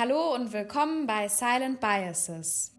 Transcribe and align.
Hallo 0.00 0.32
und 0.32 0.52
willkommen 0.52 1.08
bei 1.08 1.26
Silent 1.26 1.80
Biases. 1.80 2.72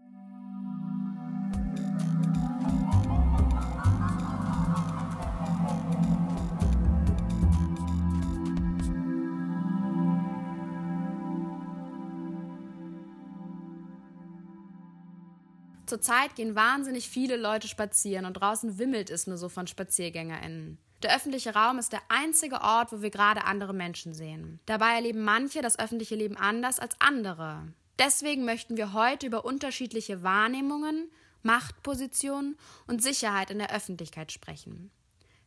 Zurzeit 15.84 16.34
gehen 16.36 16.54
wahnsinnig 16.54 17.10
viele 17.10 17.36
Leute 17.36 17.68
spazieren 17.68 18.24
und 18.24 18.32
draußen 18.32 18.78
wimmelt 18.78 19.10
es 19.10 19.26
nur 19.26 19.36
so 19.36 19.50
von 19.50 19.66
SpaziergängerInnen. 19.66 20.78
Der 21.02 21.16
öffentliche 21.16 21.54
Raum 21.54 21.78
ist 21.78 21.92
der 21.92 22.02
einzige 22.08 22.60
Ort, 22.60 22.92
wo 22.92 23.00
wir 23.00 23.10
gerade 23.10 23.44
andere 23.44 23.72
Menschen 23.72 24.12
sehen. 24.12 24.60
Dabei 24.66 24.94
erleben 24.94 25.22
manche 25.22 25.62
das 25.62 25.78
öffentliche 25.78 26.14
Leben 26.14 26.36
anders 26.36 26.78
als 26.78 26.94
andere. 26.98 27.72
Deswegen 27.98 28.44
möchten 28.44 28.76
wir 28.76 28.92
heute 28.92 29.26
über 29.26 29.44
unterschiedliche 29.44 30.22
Wahrnehmungen, 30.22 31.10
Machtpositionen 31.42 32.58
und 32.86 33.02
Sicherheit 33.02 33.50
in 33.50 33.58
der 33.58 33.74
Öffentlichkeit 33.74 34.30
sprechen. 34.30 34.90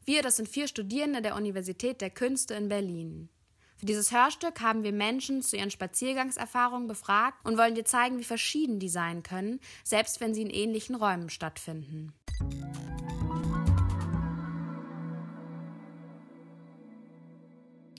Wir, 0.05 0.21
das 0.21 0.35
sind 0.38 0.49
vier 0.49 0.67
Studierende 0.67 1.21
der 1.21 1.35
Universität 1.35 2.02
der 2.02 2.09
Künste 2.09 2.55
in 2.55 2.67
Berlin. 2.67 3.30
Für 3.77 3.85
dieses 3.85 4.11
Hörstück 4.11 4.61
haben 4.61 4.83
wir 4.83 4.91
Menschen 4.91 5.41
zu 5.41 5.55
ihren 5.55 5.72
Spaziergangserfahrungen 5.72 6.88
befragt 6.88 7.38
und 7.45 7.58
wollen 7.58 7.75
dir 7.75 7.85
zeigen, 7.85 8.17
wie 8.17 8.23
verschieden 8.23 8.80
die 8.80 8.89
sein 8.89 9.23
können, 9.23 9.59
selbst 9.83 10.20
wenn 10.20 10.33
sie 10.33 10.41
in 10.41 10.49
ähnlichen 10.49 10.95
Räumen 10.95 11.30
stattfinden. 11.30 12.13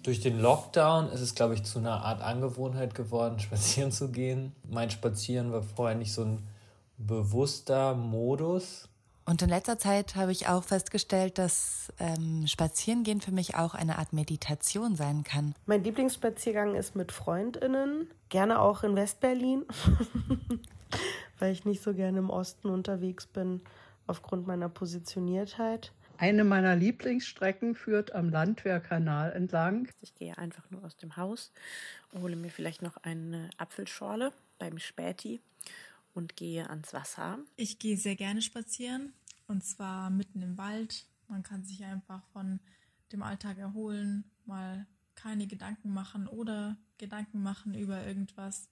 Durch 0.05 0.21
den 0.21 0.39
Lockdown 0.39 1.09
ist 1.09 1.23
es, 1.23 1.35
glaube 1.35 1.55
ich, 1.55 1.65
zu 1.65 1.79
einer 1.79 2.05
Art 2.05 2.21
Angewohnheit 2.21 2.95
geworden, 2.95 3.39
spazieren 3.41 3.91
zu 3.91 4.11
gehen. 4.11 4.53
Mein 4.71 4.91
Spazieren 4.91 5.51
war 5.51 5.63
vorher 5.63 5.97
nicht 5.97 6.13
so 6.13 6.23
ein 6.23 6.47
bewusster 6.99 7.95
Modus. 7.95 8.89
Und 9.25 9.41
in 9.41 9.49
letzter 9.49 9.79
Zeit 9.79 10.15
habe 10.17 10.31
ich 10.33 10.49
auch 10.49 10.63
festgestellt, 10.63 11.39
dass 11.39 11.91
ähm, 11.99 12.47
Spazierengehen 12.47 13.23
für 13.23 13.33
mich 13.33 13.55
auch 13.55 13.75
eine 13.75 13.99
Art 13.99 14.13
Meditation 14.13 14.95
sein 14.95 15.25
kann. 15.25 15.55
Mein 15.65 15.83
Lieblingsspaziergang 15.83 16.75
ist 16.75 16.95
mit 16.95 17.11
Freundinnen, 17.11 18.11
gerne 18.29 18.61
auch 18.61 18.83
in 18.83 18.95
Westberlin, 18.97 19.65
weil 21.39 21.53
ich 21.53 21.65
nicht 21.65 21.83
so 21.83 21.95
gerne 21.95 22.19
im 22.19 22.29
Osten 22.29 22.69
unterwegs 22.69 23.27
bin 23.27 23.63
aufgrund 24.07 24.47
meiner 24.47 24.69
Positioniertheit. 24.69 25.93
Eine 26.17 26.45
meiner 26.45 26.77
Lieblingsstrecken 26.77 27.75
führt 27.75 28.15
am 28.15 28.31
Landwehrkanal 28.31 29.33
entlang. 29.33 29.89
Ich 30.01 30.15
gehe 30.15 30.39
einfach 30.39 30.71
nur 30.71 30.85
aus 30.85 30.97
dem 30.97 31.17
Haus, 31.17 31.53
hole 32.13 32.37
mir 32.37 32.51
vielleicht 32.51 32.83
noch 32.83 32.97
eine 32.99 33.51
Apfelschorle 33.57 34.33
beim 34.59 34.79
Späti 34.79 35.41
und 36.15 36.37
gehe 36.37 36.71
ans 36.71 36.93
Wasser. 36.93 37.39
Ich 37.57 37.79
gehe 37.79 37.97
sehr 37.97 38.15
gerne 38.15 38.43
spazieren 38.43 39.13
und 39.49 39.65
zwar 39.65 40.11
mitten 40.11 40.41
im 40.41 40.57
Wald. 40.57 41.07
Man 41.29 41.43
kann 41.43 41.65
sich 41.65 41.85
einfach 41.85 42.23
von 42.33 42.61
dem 43.13 43.23
Alltag 43.23 43.59
erholen, 43.59 44.25
mal 44.47 44.87
keine 45.17 45.47
Gedanken 45.47 45.93
machen 45.93 46.29
oder 46.29 46.77
Gedanken 46.99 47.43
machen 47.43 47.75
über 47.75 48.07
irgendwas. 48.07 48.69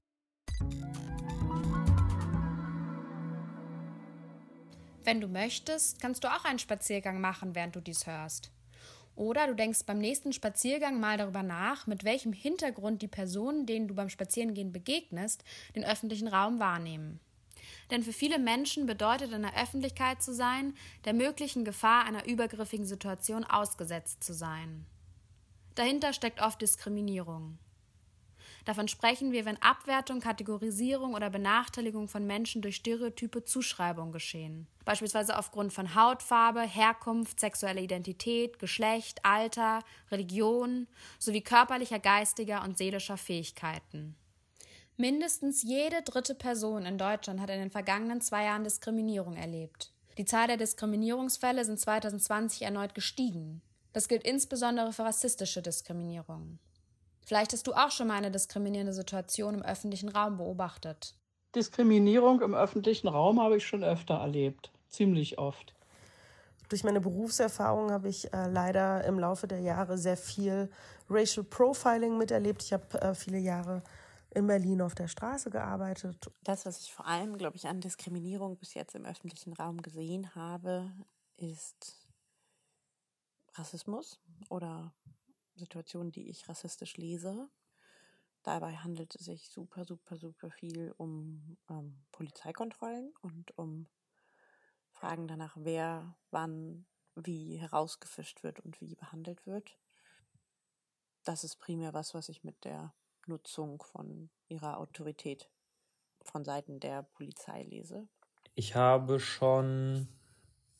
Wenn 5.04 5.20
du 5.20 5.26
möchtest, 5.26 6.00
kannst 6.00 6.22
du 6.22 6.28
auch 6.28 6.44
einen 6.44 6.60
Spaziergang 6.60 7.20
machen, 7.20 7.54
während 7.54 7.74
du 7.74 7.80
dies 7.80 8.06
hörst. 8.06 8.52
Oder 9.16 9.48
du 9.48 9.54
denkst 9.54 9.80
beim 9.84 9.98
nächsten 9.98 10.32
Spaziergang 10.32 11.00
mal 11.00 11.18
darüber 11.18 11.42
nach, 11.42 11.86
mit 11.86 12.04
welchem 12.04 12.32
Hintergrund 12.32 13.02
die 13.02 13.08
Personen, 13.08 13.66
denen 13.66 13.88
du 13.88 13.94
beim 13.94 14.08
Spazierengehen 14.08 14.72
begegnest, 14.72 15.44
den 15.74 15.84
öffentlichen 15.84 16.28
Raum 16.28 16.60
wahrnehmen. 16.60 17.20
Denn 17.90 18.02
für 18.02 18.12
viele 18.12 18.38
Menschen 18.38 18.86
bedeutet 18.86 19.32
in 19.32 19.42
der 19.42 19.60
Öffentlichkeit 19.60 20.22
zu 20.22 20.32
sein, 20.32 20.74
der 21.04 21.12
möglichen 21.12 21.64
Gefahr 21.64 22.06
einer 22.06 22.24
übergriffigen 22.26 22.86
Situation 22.86 23.44
ausgesetzt 23.44 24.22
zu 24.22 24.32
sein. 24.32 24.86
Dahinter 25.74 26.12
steckt 26.12 26.40
oft 26.40 26.62
Diskriminierung. 26.62 27.58
Davon 28.64 28.88
sprechen 28.88 29.32
wir, 29.32 29.44
wenn 29.44 29.60
Abwertung, 29.60 30.20
Kategorisierung 30.20 31.14
oder 31.14 31.28
Benachteiligung 31.28 32.08
von 32.08 32.26
Menschen 32.26 32.62
durch 32.62 32.76
stereotype 32.76 33.44
Zuschreibung 33.44 34.12
geschehen. 34.12 34.68
Beispielsweise 34.84 35.38
aufgrund 35.38 35.72
von 35.72 35.94
Hautfarbe, 35.94 36.62
Herkunft, 36.62 37.38
sexueller 37.38 37.80
Identität, 37.80 38.58
Geschlecht, 38.58 39.24
Alter, 39.24 39.80
Religion 40.10 40.88
sowie 41.18 41.42
körperlicher, 41.42 41.98
geistiger 41.98 42.62
und 42.64 42.78
seelischer 42.78 43.16
Fähigkeiten. 43.16 44.16
Mindestens 44.96 45.62
jede 45.62 46.02
dritte 46.02 46.34
Person 46.34 46.84
in 46.84 46.98
Deutschland 46.98 47.40
hat 47.40 47.50
in 47.50 47.58
den 47.58 47.70
vergangenen 47.70 48.20
zwei 48.20 48.44
Jahren 48.44 48.64
Diskriminierung 48.64 49.36
erlebt. 49.36 49.92
Die 50.18 50.24
Zahl 50.24 50.46
der 50.46 50.58
Diskriminierungsfälle 50.58 51.64
sind 51.64 51.80
2020 51.80 52.62
erneut 52.62 52.94
gestiegen. 52.94 53.62
Das 53.92 54.08
gilt 54.08 54.24
insbesondere 54.24 54.92
für 54.92 55.04
rassistische 55.04 55.62
Diskriminierung. 55.62 56.58
Vielleicht 57.24 57.52
hast 57.52 57.66
du 57.66 57.72
auch 57.72 57.90
schon 57.90 58.08
mal 58.08 58.16
eine 58.16 58.30
diskriminierende 58.30 58.92
Situation 58.92 59.54
im 59.54 59.62
öffentlichen 59.62 60.08
Raum 60.08 60.36
beobachtet. 60.36 61.14
Diskriminierung 61.54 62.40
im 62.40 62.54
öffentlichen 62.54 63.08
Raum 63.08 63.40
habe 63.40 63.56
ich 63.56 63.66
schon 63.66 63.84
öfter 63.84 64.14
erlebt, 64.14 64.72
ziemlich 64.88 65.38
oft. 65.38 65.74
Durch 66.68 66.84
meine 66.84 67.00
Berufserfahrung 67.00 67.90
habe 67.90 68.08
ich 68.08 68.32
äh, 68.32 68.48
leider 68.48 69.04
im 69.04 69.18
Laufe 69.18 69.46
der 69.46 69.60
Jahre 69.60 69.98
sehr 69.98 70.16
viel 70.16 70.70
Racial 71.10 71.44
Profiling 71.44 72.16
miterlebt. 72.16 72.62
Ich 72.62 72.72
habe 72.72 73.00
äh, 73.00 73.14
viele 73.14 73.38
Jahre 73.38 73.82
in 74.34 74.46
Berlin 74.46 74.80
auf 74.80 74.94
der 74.94 75.08
Straße 75.08 75.50
gearbeitet. 75.50 76.30
Das, 76.42 76.64
was 76.64 76.80
ich 76.80 76.92
vor 76.92 77.06
allem, 77.06 77.36
glaube 77.36 77.56
ich, 77.56 77.66
an 77.66 77.82
Diskriminierung 77.82 78.56
bis 78.56 78.72
jetzt 78.72 78.94
im 78.94 79.04
öffentlichen 79.04 79.52
Raum 79.52 79.82
gesehen 79.82 80.34
habe, 80.34 80.90
ist 81.36 82.08
Rassismus 83.54 84.18
oder 84.48 84.94
Situationen, 85.54 86.12
die 86.12 86.30
ich 86.30 86.48
rassistisch 86.48 86.96
lese. 86.96 87.50
Dabei 88.42 88.76
handelt 88.76 89.14
es 89.14 89.26
sich 89.26 89.48
super, 89.48 89.84
super, 89.84 90.16
super 90.16 90.50
viel 90.50 90.92
um 90.96 91.56
ähm, 91.70 92.04
Polizeikontrollen 92.10 93.12
und 93.20 93.56
um 93.56 93.86
Fragen 94.90 95.28
danach, 95.28 95.56
wer 95.58 96.16
wann 96.30 96.86
wie 97.14 97.56
herausgefischt 97.56 98.42
wird 98.42 98.60
und 98.60 98.80
wie 98.80 98.94
behandelt 98.94 99.46
wird. 99.46 99.78
Das 101.24 101.44
ist 101.44 101.56
primär 101.56 101.94
was, 101.94 102.14
was 102.14 102.28
ich 102.28 102.42
mit 102.42 102.64
der 102.64 102.92
Nutzung 103.26 103.82
von 103.82 104.30
ihrer 104.48 104.78
Autorität 104.78 105.48
von 106.22 106.44
Seiten 106.44 106.80
der 106.80 107.02
Polizei 107.02 107.62
lese. 107.62 108.08
Ich 108.54 108.74
habe 108.74 109.20
schon 109.20 110.08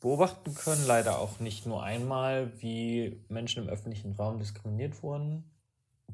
beobachten 0.00 0.54
können, 0.54 0.84
leider 0.86 1.18
auch 1.18 1.38
nicht 1.38 1.64
nur 1.64 1.82
einmal, 1.82 2.60
wie 2.60 3.24
Menschen 3.28 3.62
im 3.62 3.68
öffentlichen 3.68 4.12
Raum 4.12 4.38
diskriminiert 4.38 5.02
wurden. 5.02 5.51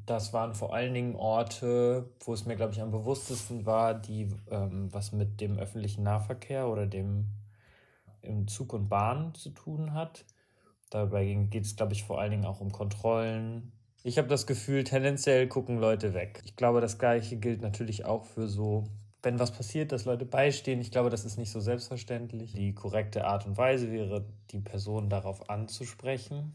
Das 0.05 0.33
waren 0.33 0.53
vor 0.53 0.73
allen 0.73 0.93
Dingen 0.93 1.15
Orte, 1.15 2.09
wo 2.21 2.33
es 2.33 2.45
mir, 2.45 2.55
glaube 2.55 2.73
ich, 2.73 2.81
am 2.81 2.91
bewusstesten 2.91 3.65
war, 3.65 3.93
die 3.93 4.29
ähm, 4.49 4.93
was 4.93 5.11
mit 5.11 5.39
dem 5.41 5.57
öffentlichen 5.57 6.03
Nahverkehr 6.03 6.67
oder 6.67 6.85
dem 6.85 7.25
im 8.21 8.47
Zug 8.47 8.73
und 8.73 8.89
Bahn 8.89 9.33
zu 9.35 9.49
tun 9.51 9.93
hat. 9.93 10.25
Dabei 10.89 11.33
geht 11.49 11.65
es, 11.65 11.75
glaube 11.75 11.93
ich, 11.93 12.03
vor 12.03 12.19
allen 12.19 12.31
Dingen 12.31 12.45
auch 12.45 12.59
um 12.59 12.71
Kontrollen. 12.71 13.71
Ich 14.03 14.17
habe 14.17 14.27
das 14.27 14.47
Gefühl, 14.47 14.83
tendenziell 14.83 15.47
gucken 15.47 15.77
Leute 15.77 16.13
weg. 16.13 16.41
Ich 16.45 16.55
glaube, 16.55 16.81
das 16.81 16.97
Gleiche 16.97 17.37
gilt 17.37 17.61
natürlich 17.61 18.05
auch 18.05 18.25
für 18.25 18.47
so 18.47 18.85
wenn 19.21 19.39
was 19.39 19.51
passiert, 19.51 19.91
dass 19.91 20.05
Leute 20.05 20.25
beistehen. 20.25 20.79
Ich 20.79 20.91
glaube, 20.91 21.09
das 21.09 21.25
ist 21.25 21.37
nicht 21.37 21.51
so 21.51 21.59
selbstverständlich. 21.59 22.53
Die 22.53 22.73
korrekte 22.73 23.25
Art 23.25 23.45
und 23.45 23.57
Weise 23.57 23.91
wäre, 23.91 24.25
die 24.51 24.59
Person 24.59 25.09
darauf 25.09 25.49
anzusprechen, 25.49 26.53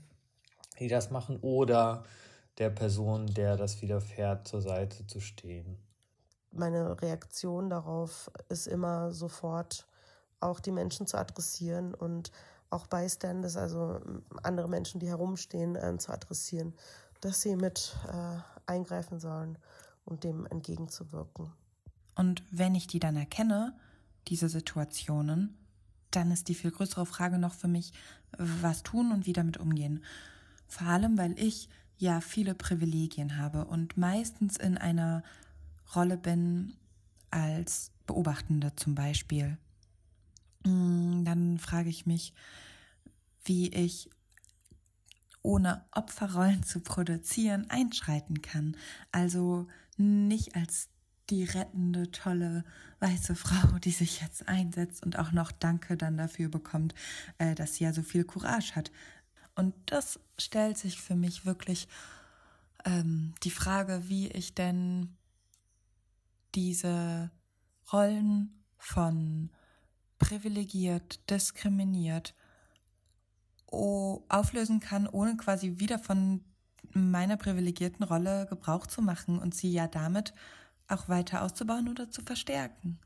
die 0.78 0.88
das 0.88 1.10
machen, 1.10 1.38
oder 1.40 2.04
der 2.58 2.70
Person, 2.70 3.26
der 3.26 3.56
das 3.56 3.82
widerfährt, 3.82 4.46
zur 4.46 4.62
Seite 4.62 5.06
zu 5.06 5.20
stehen. 5.20 5.78
Meine 6.52 7.00
Reaktion 7.02 7.68
darauf 7.68 8.30
ist 8.48 8.66
immer 8.66 9.12
sofort 9.12 9.88
auch 10.40 10.60
die 10.60 10.70
Menschen 10.70 11.06
zu 11.06 11.16
adressieren 11.16 11.94
und 11.94 12.30
auch 12.70 12.86
Bystanders, 12.86 13.56
also 13.56 14.00
andere 14.42 14.68
Menschen, 14.68 15.00
die 15.00 15.08
herumstehen, 15.08 15.76
äh, 15.76 15.96
zu 15.98 16.12
adressieren, 16.12 16.74
dass 17.20 17.40
sie 17.40 17.56
mit 17.56 17.96
äh, 18.08 18.38
eingreifen 18.66 19.18
sollen 19.18 19.58
und 20.04 20.24
dem 20.24 20.46
entgegenzuwirken. 20.46 21.52
Und 22.14 22.42
wenn 22.50 22.74
ich 22.74 22.86
die 22.86 23.00
dann 23.00 23.16
erkenne, 23.16 23.74
diese 24.28 24.48
Situationen, 24.48 25.58
dann 26.10 26.30
ist 26.30 26.48
die 26.48 26.54
viel 26.54 26.70
größere 26.70 27.06
Frage 27.06 27.38
noch 27.38 27.54
für 27.54 27.68
mich, 27.68 27.92
was 28.38 28.82
tun 28.82 29.12
und 29.12 29.26
wie 29.26 29.32
damit 29.32 29.58
umgehen. 29.58 30.04
Vor 30.68 30.86
allem, 30.86 31.18
weil 31.18 31.38
ich 31.38 31.68
ja 31.98 32.20
viele 32.20 32.54
Privilegien 32.54 33.38
habe 33.38 33.64
und 33.66 33.96
meistens 33.96 34.56
in 34.56 34.76
einer 34.78 35.22
Rolle 35.94 36.16
bin 36.16 36.74
als 37.30 37.90
Beobachtende 38.06 38.74
zum 38.76 38.94
Beispiel. 38.94 39.58
Mm, 40.64 41.24
dann 41.24 41.58
frage 41.58 41.88
ich 41.88 42.06
mich, 42.06 42.32
wie 43.44 43.68
ich 43.68 44.10
ohne 45.42 45.84
Opferrollen 45.92 46.62
zu 46.62 46.80
produzieren 46.80 47.68
einschreiten 47.68 48.40
kann. 48.40 48.76
Also 49.12 49.68
nicht 49.96 50.56
als 50.56 50.88
die 51.30 51.44
rettende, 51.44 52.10
tolle 52.10 52.64
weiße 53.00 53.34
Frau, 53.34 53.78
die 53.78 53.90
sich 53.90 54.20
jetzt 54.20 54.48
einsetzt 54.48 55.04
und 55.04 55.18
auch 55.18 55.32
noch 55.32 55.52
Danke 55.52 55.96
dann 55.96 56.16
dafür 56.16 56.48
bekommt, 56.48 56.94
äh, 57.38 57.54
dass 57.54 57.76
sie 57.76 57.84
ja 57.84 57.92
so 57.92 58.02
viel 58.02 58.24
Courage 58.24 58.74
hat. 58.74 58.90
Und 59.54 59.74
das 59.86 60.18
stellt 60.38 60.78
sich 60.78 61.00
für 61.00 61.14
mich 61.14 61.46
wirklich 61.46 61.88
ähm, 62.84 63.34
die 63.42 63.50
Frage, 63.50 64.08
wie 64.08 64.28
ich 64.28 64.54
denn 64.54 65.16
diese 66.54 67.30
Rollen 67.92 68.62
von 68.78 69.50
privilegiert, 70.18 71.28
diskriminiert 71.30 72.34
auflösen 74.28 74.78
kann, 74.78 75.08
ohne 75.08 75.36
quasi 75.36 75.80
wieder 75.80 75.98
von 75.98 76.44
meiner 76.92 77.36
privilegierten 77.36 78.04
Rolle 78.04 78.46
Gebrauch 78.48 78.86
zu 78.86 79.02
machen 79.02 79.40
und 79.40 79.54
sie 79.54 79.72
ja 79.72 79.88
damit 79.88 80.32
auch 80.86 81.08
weiter 81.08 81.42
auszubauen 81.42 81.88
oder 81.88 82.10
zu 82.10 82.22
verstärken. 82.22 83.00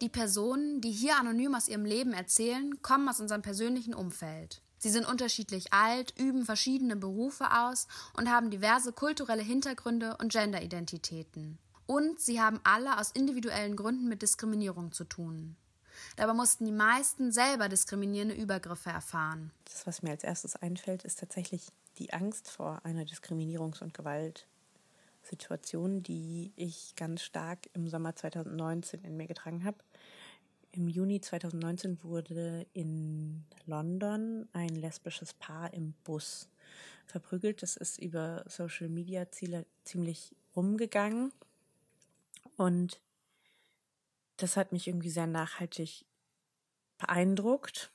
Die 0.00 0.08
Personen, 0.08 0.80
die 0.80 0.90
hier 0.90 1.16
anonym 1.16 1.54
aus 1.54 1.68
ihrem 1.68 1.84
Leben 1.84 2.12
erzählen, 2.12 2.82
kommen 2.82 3.08
aus 3.08 3.20
unserem 3.20 3.42
persönlichen 3.42 3.94
Umfeld. 3.94 4.62
Sie 4.78 4.90
sind 4.90 5.08
unterschiedlich 5.08 5.72
alt, 5.72 6.12
üben 6.18 6.44
verschiedene 6.44 6.96
Berufe 6.96 7.52
aus 7.52 7.86
und 8.14 8.30
haben 8.30 8.50
diverse 8.50 8.92
kulturelle 8.92 9.42
Hintergründe 9.42 10.16
und 10.18 10.32
Genderidentitäten. 10.32 11.58
Und 11.86 12.20
sie 12.20 12.40
haben 12.40 12.60
alle 12.64 12.98
aus 12.98 13.10
individuellen 13.10 13.76
Gründen 13.76 14.08
mit 14.08 14.22
Diskriminierung 14.22 14.92
zu 14.92 15.04
tun. 15.04 15.56
Dabei 16.16 16.34
mussten 16.34 16.66
die 16.66 16.72
meisten 16.72 17.32
selber 17.32 17.68
diskriminierende 17.68 18.34
Übergriffe 18.34 18.90
erfahren. 18.90 19.50
Das, 19.64 19.86
was 19.86 20.02
mir 20.02 20.10
als 20.10 20.24
erstes 20.24 20.56
einfällt, 20.56 21.04
ist 21.04 21.20
tatsächlich 21.20 21.68
die 21.98 22.12
Angst 22.12 22.50
vor 22.50 22.84
einer 22.84 23.04
Diskriminierungs- 23.04 23.82
und 23.82 23.94
Gewaltsituation, 23.94 26.02
die 26.02 26.52
ich 26.56 26.94
ganz 26.96 27.22
stark 27.22 27.60
im 27.72 27.88
Sommer 27.88 28.14
2019 28.14 29.04
in 29.04 29.16
mir 29.16 29.26
getragen 29.26 29.64
habe. 29.64 29.78
Im 30.76 30.88
Juni 30.88 31.22
2019 31.22 32.02
wurde 32.02 32.66
in 32.74 33.46
London 33.64 34.46
ein 34.52 34.68
lesbisches 34.68 35.32
Paar 35.32 35.72
im 35.72 35.94
Bus 36.04 36.50
verprügelt. 37.06 37.62
Das 37.62 37.78
ist 37.78 37.98
über 37.98 38.44
Social 38.46 38.90
Media 38.90 39.26
ziemlich 39.30 40.36
rumgegangen. 40.54 41.32
Und 42.58 43.00
das 44.36 44.58
hat 44.58 44.72
mich 44.72 44.86
irgendwie 44.86 45.08
sehr 45.08 45.26
nachhaltig 45.26 46.04
beeindruckt 46.98 47.90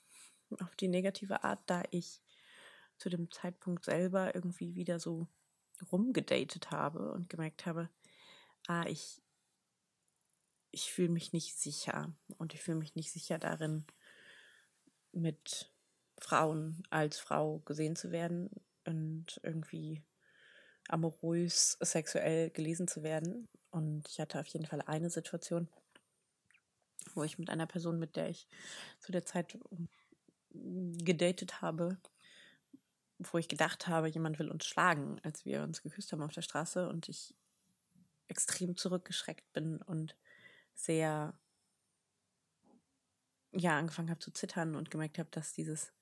auf 0.59 0.75
die 0.75 0.87
negative 0.87 1.43
Art, 1.43 1.59
da 1.67 1.83
ich 1.91 2.19
zu 2.97 3.09
dem 3.09 3.29
Zeitpunkt 3.29 3.85
selber 3.85 4.33
irgendwie 4.33 4.73
wieder 4.73 4.99
so 4.99 5.27
rumgedatet 5.91 6.71
habe 6.71 7.11
und 7.11 7.29
gemerkt 7.29 7.67
habe, 7.67 7.89
ah, 8.65 8.85
ich, 8.87 9.20
ich 10.71 10.91
fühle 10.91 11.09
mich 11.09 11.33
nicht 11.33 11.57
sicher 11.57 12.13
und 12.37 12.53
ich 12.53 12.61
fühle 12.61 12.77
mich 12.77 12.95
nicht 12.95 13.11
sicher 13.11 13.37
darin, 13.37 13.85
mit 15.11 15.71
Frauen 16.19 16.83
als 16.89 17.19
Frau 17.19 17.59
gesehen 17.59 17.95
zu 17.95 18.11
werden 18.11 18.49
und 18.85 19.39
irgendwie 19.43 20.03
amorös 20.87 21.77
sexuell 21.81 22.49
gelesen 22.51 22.87
zu 22.87 23.03
werden. 23.03 23.47
Und 23.71 24.07
ich 24.07 24.19
hatte 24.19 24.39
auf 24.39 24.47
jeden 24.47 24.65
Fall 24.65 24.81
eine 24.81 25.09
Situation, 25.09 25.67
wo 27.13 27.23
ich 27.23 27.37
mit 27.37 27.49
einer 27.49 27.67
Person, 27.67 27.99
mit 27.99 28.15
der 28.15 28.29
ich 28.29 28.47
zu 28.99 29.11
der 29.11 29.25
Zeit 29.25 29.57
gedatet 30.53 31.61
habe, 31.61 31.97
wo 33.19 33.37
ich 33.37 33.47
gedacht 33.47 33.87
habe, 33.87 34.07
jemand 34.07 34.39
will 34.39 34.49
uns 34.49 34.65
schlagen, 34.65 35.19
als 35.23 35.45
wir 35.45 35.63
uns 35.63 35.81
geküsst 35.81 36.11
haben 36.11 36.21
auf 36.21 36.33
der 36.33 36.41
Straße 36.41 36.87
und 36.89 37.07
ich 37.07 37.35
extrem 38.27 38.77
zurückgeschreckt 38.77 39.51
bin 39.53 39.81
und 39.81 40.15
sehr 40.75 41.37
ja 43.51 43.77
angefangen 43.77 44.09
habe 44.09 44.19
zu 44.19 44.31
zittern 44.31 44.75
und 44.75 44.91
gemerkt 44.91 45.19
habe, 45.19 45.29
dass 45.31 45.53
dieses 45.53 45.93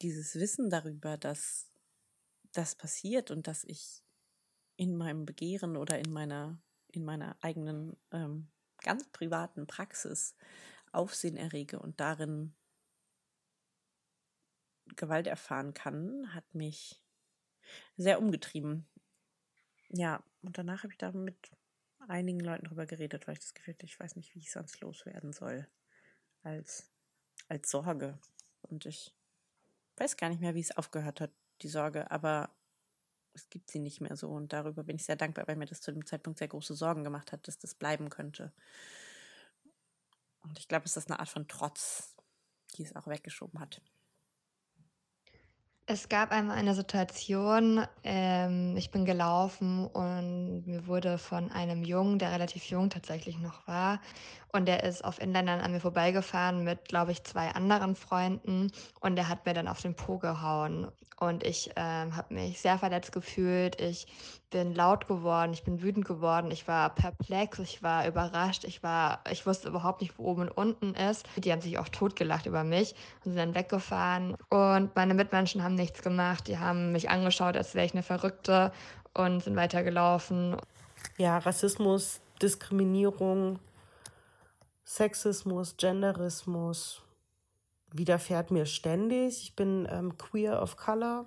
dieses 0.00 0.36
Wissen 0.36 0.70
darüber, 0.70 1.16
dass 1.16 1.70
das 2.52 2.74
passiert 2.74 3.30
und 3.30 3.46
dass 3.46 3.64
ich 3.64 4.02
in 4.76 4.96
meinem 4.96 5.26
Begehren 5.26 5.76
oder 5.76 5.98
in 5.98 6.12
meiner 6.12 6.62
in 6.88 7.04
meiner 7.04 7.36
eigenen 7.40 7.96
ähm, 8.10 8.50
ganz 8.82 9.08
privaten 9.10 9.66
Praxis 9.66 10.36
Aufsehen 10.92 11.36
errege 11.36 11.78
und 11.78 12.00
darin 12.00 12.56
Gewalt 14.96 15.28
erfahren 15.28 15.72
kann, 15.72 16.34
hat 16.34 16.54
mich 16.54 17.00
sehr 17.96 18.18
umgetrieben. 18.18 18.88
Ja, 19.88 20.24
und 20.42 20.58
danach 20.58 20.82
habe 20.82 20.92
ich 20.92 20.98
da 20.98 21.12
mit 21.12 21.36
einigen 22.08 22.40
Leuten 22.40 22.66
drüber 22.66 22.86
geredet, 22.86 23.26
weil 23.26 23.34
ich 23.34 23.40
das 23.40 23.54
Gefühl 23.54 23.74
hatte, 23.74 23.86
ich 23.86 23.98
weiß 23.98 24.16
nicht, 24.16 24.34
wie 24.34 24.40
ich 24.40 24.50
sonst 24.50 24.80
loswerden 24.80 25.32
soll. 25.32 25.66
Als, 26.42 26.90
als 27.48 27.70
Sorge. 27.70 28.18
Und 28.62 28.86
ich 28.86 29.14
weiß 29.96 30.16
gar 30.16 30.30
nicht 30.30 30.40
mehr, 30.40 30.54
wie 30.54 30.60
es 30.60 30.76
aufgehört 30.76 31.20
hat, 31.20 31.32
die 31.62 31.68
Sorge, 31.68 32.10
aber 32.10 32.50
es 33.34 33.48
gibt 33.50 33.70
sie 33.70 33.78
nicht 33.78 34.00
mehr 34.00 34.16
so. 34.16 34.30
Und 34.30 34.52
darüber 34.52 34.82
bin 34.82 34.96
ich 34.96 35.04
sehr 35.04 35.16
dankbar, 35.16 35.46
weil 35.46 35.56
mir 35.56 35.66
das 35.66 35.80
zu 35.80 35.92
dem 35.92 36.06
Zeitpunkt 36.06 36.38
sehr 36.38 36.48
große 36.48 36.74
Sorgen 36.74 37.04
gemacht 37.04 37.32
hat, 37.32 37.46
dass 37.46 37.58
das 37.58 37.74
bleiben 37.74 38.08
könnte. 38.08 38.52
Und 40.42 40.58
ich 40.58 40.68
glaube, 40.68 40.86
es 40.86 40.96
ist 40.96 41.10
eine 41.10 41.20
Art 41.20 41.28
von 41.28 41.46
Trotz, 41.48 42.16
die 42.76 42.84
es 42.84 42.96
auch 42.96 43.06
weggeschoben 43.06 43.60
hat. 43.60 43.82
Es 45.92 46.08
gab 46.08 46.30
einmal 46.30 46.56
eine 46.56 46.76
Situation, 46.76 47.84
ähm, 48.04 48.76
ich 48.76 48.92
bin 48.92 49.04
gelaufen 49.04 49.88
und 49.88 50.62
mir 50.64 50.86
wurde 50.86 51.18
von 51.18 51.50
einem 51.50 51.82
Jungen, 51.82 52.20
der 52.20 52.30
relativ 52.30 52.66
jung 52.66 52.90
tatsächlich 52.90 53.40
noch 53.40 53.66
war, 53.66 53.98
und 54.52 54.66
der 54.66 54.84
ist 54.84 55.04
auf 55.04 55.20
Inländern 55.20 55.60
an 55.60 55.72
mir 55.72 55.80
vorbeigefahren 55.80 56.62
mit, 56.62 56.86
glaube 56.86 57.10
ich, 57.10 57.24
zwei 57.24 57.48
anderen 57.50 57.96
Freunden 57.96 58.70
und 59.00 59.16
der 59.16 59.28
hat 59.28 59.46
mir 59.46 59.54
dann 59.54 59.66
auf 59.66 59.82
den 59.82 59.94
Po 59.94 60.18
gehauen. 60.18 60.86
Und 61.18 61.44
ich 61.44 61.70
ähm, 61.76 62.16
habe 62.16 62.32
mich 62.32 62.62
sehr 62.62 62.78
verletzt 62.78 63.12
gefühlt. 63.12 63.78
Ich 63.78 64.06
bin 64.48 64.74
laut 64.74 65.06
geworden, 65.06 65.52
ich 65.52 65.62
bin 65.64 65.82
wütend 65.82 66.06
geworden, 66.06 66.50
ich 66.50 66.66
war 66.66 66.94
perplex, 66.94 67.58
ich 67.58 67.82
war 67.82 68.06
überrascht, 68.06 68.64
ich 68.64 68.82
war, 68.82 69.20
ich 69.30 69.44
wusste 69.44 69.68
überhaupt 69.68 70.00
nicht, 70.00 70.18
wo 70.18 70.24
oben 70.24 70.48
und 70.48 70.50
unten 70.50 70.94
ist. 70.94 71.26
Die 71.36 71.52
haben 71.52 71.60
sich 71.60 71.78
auch 71.78 71.90
totgelacht 71.90 72.46
über 72.46 72.64
mich 72.64 72.94
und 73.18 73.32
sind 73.32 73.36
dann 73.36 73.54
weggefahren. 73.54 74.34
Und 74.48 74.96
meine 74.96 75.12
Mitmenschen 75.12 75.62
haben 75.62 75.76
nichts 75.80 76.02
gemacht. 76.02 76.46
Die 76.46 76.58
haben 76.58 76.92
mich 76.92 77.10
angeschaut, 77.10 77.56
als 77.56 77.74
wäre 77.74 77.86
ich 77.86 77.92
eine 77.92 78.02
Verrückte 78.02 78.72
und 79.14 79.42
sind 79.42 79.56
weitergelaufen. 79.56 80.56
Ja, 81.16 81.38
Rassismus, 81.38 82.20
Diskriminierung, 82.40 83.58
Sexismus, 84.84 85.76
Genderismus 85.76 87.02
widerfährt 87.92 88.50
mir 88.50 88.66
ständig. 88.66 89.42
Ich 89.42 89.56
bin 89.56 89.88
ähm, 89.90 90.16
queer 90.16 90.62
of 90.62 90.76
color 90.76 91.26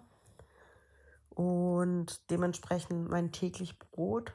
und 1.29 2.21
dementsprechend 2.29 3.09
mein 3.09 3.31
täglich 3.31 3.77
Brot. 3.79 4.33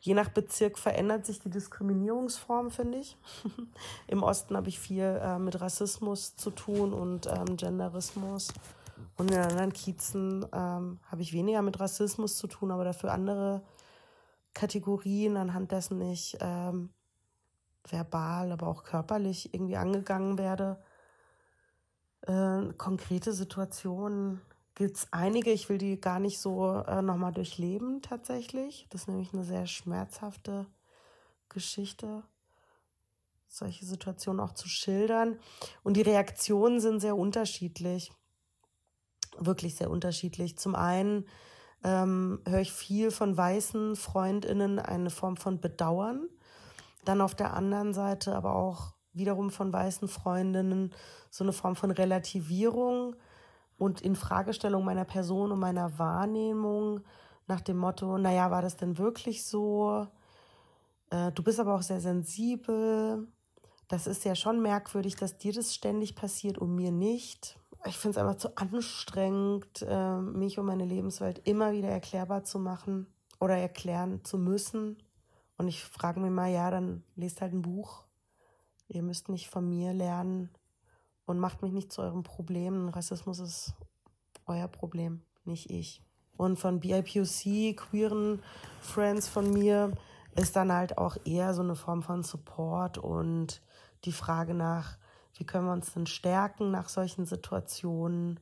Je 0.00 0.14
nach 0.14 0.28
Bezirk 0.28 0.78
verändert 0.78 1.24
sich 1.24 1.40
die 1.40 1.48
Diskriminierungsform, 1.48 2.70
finde 2.70 2.98
ich. 2.98 3.16
Im 4.06 4.22
Osten 4.22 4.56
habe 4.56 4.68
ich 4.68 4.78
viel 4.78 5.20
äh, 5.22 5.38
mit 5.38 5.60
Rassismus 5.60 6.36
zu 6.36 6.50
tun 6.50 6.92
und 6.92 7.26
ähm, 7.26 7.56
Genderismus. 7.56 8.48
Und 9.16 9.30
in 9.30 9.38
anderen 9.38 9.72
Kiezen 9.72 10.44
ähm, 10.52 11.00
habe 11.10 11.22
ich 11.22 11.32
weniger 11.32 11.62
mit 11.62 11.80
Rassismus 11.80 12.36
zu 12.36 12.46
tun, 12.46 12.70
aber 12.70 12.84
dafür 12.84 13.12
andere 13.12 13.62
Kategorien, 14.52 15.36
anhand 15.36 15.72
dessen 15.72 16.00
ich 16.00 16.36
ähm, 16.40 16.90
verbal, 17.88 18.52
aber 18.52 18.68
auch 18.68 18.84
körperlich 18.84 19.52
irgendwie 19.52 19.76
angegangen 19.76 20.38
werde. 20.38 20.82
Äh, 22.22 22.72
konkrete 22.78 23.32
Situationen 23.32 24.40
gibt 24.74 24.96
es 24.96 25.08
einige. 25.12 25.50
Ich 25.50 25.68
will 25.68 25.78
die 25.78 26.00
gar 26.00 26.20
nicht 26.20 26.38
so 26.38 26.82
äh, 26.86 27.02
nochmal 27.02 27.32
durchleben 27.32 28.02
tatsächlich. 28.02 28.86
Das 28.90 29.02
ist 29.02 29.08
nämlich 29.08 29.32
eine 29.32 29.44
sehr 29.44 29.66
schmerzhafte 29.66 30.66
Geschichte, 31.48 32.22
solche 33.48 33.84
Situationen 33.84 34.40
auch 34.40 34.52
zu 34.52 34.68
schildern. 34.68 35.38
Und 35.82 35.96
die 35.96 36.02
Reaktionen 36.02 36.80
sind 36.80 37.00
sehr 37.00 37.16
unterschiedlich. 37.16 38.12
Wirklich 39.38 39.76
sehr 39.76 39.90
unterschiedlich. 39.90 40.56
Zum 40.58 40.74
einen 40.74 41.26
ähm, 41.82 42.40
höre 42.46 42.60
ich 42.60 42.72
viel 42.72 43.10
von 43.10 43.36
weißen 43.36 43.96
Freundinnen 43.96 44.78
eine 44.78 45.10
Form 45.10 45.36
von 45.36 45.60
Bedauern 45.60 46.28
dann 47.04 47.20
auf 47.20 47.34
der 47.34 47.54
anderen 47.54 47.94
Seite 47.94 48.34
aber 48.34 48.54
auch 48.54 48.94
wiederum 49.12 49.50
von 49.50 49.72
weißen 49.72 50.08
Freundinnen 50.08 50.92
so 51.30 51.44
eine 51.44 51.52
Form 51.52 51.76
von 51.76 51.90
Relativierung 51.90 53.14
und 53.76 54.00
Infragestellung 54.00 54.84
meiner 54.84 55.04
Person 55.04 55.52
und 55.52 55.60
meiner 55.60 55.98
Wahrnehmung 55.98 57.00
nach 57.46 57.60
dem 57.60 57.76
Motto, 57.76 58.16
naja, 58.18 58.50
war 58.50 58.62
das 58.62 58.76
denn 58.76 58.96
wirklich 58.96 59.44
so? 59.44 60.06
Äh, 61.10 61.30
du 61.32 61.42
bist 61.42 61.60
aber 61.60 61.74
auch 61.74 61.82
sehr 61.82 62.00
sensibel. 62.00 63.28
Das 63.88 64.06
ist 64.06 64.24
ja 64.24 64.34
schon 64.34 64.62
merkwürdig, 64.62 65.16
dass 65.16 65.36
dir 65.36 65.52
das 65.52 65.74
ständig 65.74 66.16
passiert 66.16 66.56
und 66.56 66.74
mir 66.74 66.90
nicht. 66.90 67.58
Ich 67.86 67.98
finde 67.98 68.18
es 68.18 68.24
einfach 68.24 68.38
zu 68.38 68.56
anstrengend, 68.56 69.84
äh, 69.86 70.18
mich 70.18 70.58
und 70.58 70.66
meine 70.66 70.84
Lebenswelt 70.84 71.40
immer 71.44 71.72
wieder 71.72 71.88
erklärbar 71.88 72.44
zu 72.44 72.58
machen 72.58 73.06
oder 73.40 73.56
erklären 73.56 74.24
zu 74.24 74.38
müssen. 74.38 74.96
Und 75.56 75.68
ich 75.68 75.84
frage 75.84 76.20
mich 76.20 76.30
mal, 76.30 76.50
ja, 76.50 76.70
dann 76.70 77.04
lest 77.14 77.40
halt 77.40 77.52
ein 77.52 77.62
Buch. 77.62 78.04
Ihr 78.88 79.02
müsst 79.02 79.28
nicht 79.28 79.48
von 79.48 79.68
mir 79.68 79.92
lernen 79.92 80.50
und 81.26 81.38
macht 81.38 81.62
mich 81.62 81.72
nicht 81.72 81.92
zu 81.92 82.02
eurem 82.02 82.22
Problem. 82.22 82.88
Rassismus 82.88 83.38
ist 83.38 83.74
euer 84.46 84.68
Problem, 84.68 85.22
nicht 85.44 85.70
ich. 85.70 86.02
Und 86.36 86.58
von 86.58 86.80
BIPOC, 86.80 87.76
queeren 87.76 88.42
Friends 88.80 89.28
von 89.28 89.52
mir, 89.52 89.92
ist 90.36 90.56
dann 90.56 90.72
halt 90.72 90.98
auch 90.98 91.16
eher 91.24 91.54
so 91.54 91.62
eine 91.62 91.76
Form 91.76 92.02
von 92.02 92.24
Support 92.24 92.98
und 92.98 93.62
die 94.04 94.12
Frage 94.12 94.54
nach, 94.54 94.98
wie 95.36 95.44
können 95.44 95.66
wir 95.66 95.72
uns 95.72 95.92
denn 95.92 96.06
stärken 96.06 96.70
nach 96.70 96.88
solchen 96.88 97.26
Situationen 97.26 98.40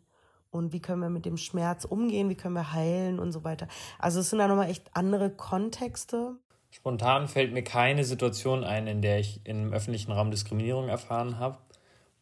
und 0.51 0.73
wie 0.73 0.81
können 0.81 1.01
wir 1.01 1.11
mit 1.11 1.25
dem 1.25 1.39
Schmerz 1.39 1.85
umgehen, 1.85 2.29
wie 2.29 2.35
können 2.35 2.55
wir 2.55 2.73
heilen 2.73 3.19
und 3.19 3.33
so 3.33 3.43
weiter. 3.43 3.67
Also 3.99 4.21
es 4.21 4.31
sind 4.31 4.39
da 4.39 4.49
nochmal 4.49 4.71
echt 4.71 4.95
andere 4.95 5.31
Kontexte. 5.31 6.37
Spontan 6.71 7.29
fällt 7.29 7.53
mir 7.53 7.65
keine 7.65 8.05
Situation 8.05 8.65
ein, 8.65 8.87
in 8.87 9.03
der 9.03 9.19
ich 9.19 9.41
im 9.45 9.73
öffentlichen 9.73 10.13
Raum 10.13 10.31
Diskriminierung 10.31 10.89
erfahren 10.89 11.39
habe. 11.39 11.59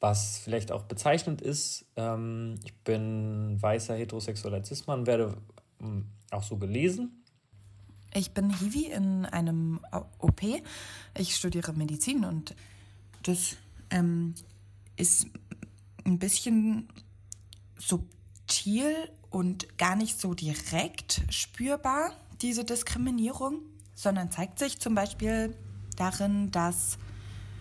Was 0.00 0.38
vielleicht 0.38 0.72
auch 0.72 0.84
bezeichnend 0.84 1.42
ist, 1.42 1.84
ähm, 1.96 2.54
ich 2.64 2.74
bin 2.78 3.60
weißer 3.60 3.94
heterosexueller 3.94 4.64
Cis-Mann, 4.64 5.06
werde 5.06 5.36
ähm, 5.80 6.06
auch 6.30 6.42
so 6.42 6.56
gelesen. 6.56 7.22
Ich 8.14 8.32
bin 8.32 8.50
Hiwi 8.50 8.86
in 8.86 9.26
einem 9.26 9.80
OP. 10.18 10.42
Ich 11.16 11.36
studiere 11.36 11.72
Medizin 11.74 12.24
und 12.24 12.56
das 13.22 13.56
ähm, 13.90 14.34
ist 15.00 15.26
ein 16.04 16.19
bisschen 16.19 16.88
subtil 17.78 18.95
und 19.30 19.78
gar 19.78 19.97
nicht 19.97 20.21
so 20.21 20.35
direkt 20.35 21.23
spürbar, 21.30 22.12
diese 22.42 22.64
Diskriminierung, 22.64 23.61
sondern 23.95 24.30
zeigt 24.30 24.59
sich 24.59 24.78
zum 24.80 24.95
Beispiel 24.95 25.57
darin, 25.97 26.50
dass 26.50 26.99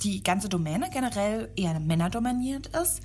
die 0.04 0.24
ganze 0.24 0.50
Domäne 0.50 0.90
generell 0.90 1.52
eher 1.56 1.80
männerdominiert 1.80 2.68
ist 2.68 3.02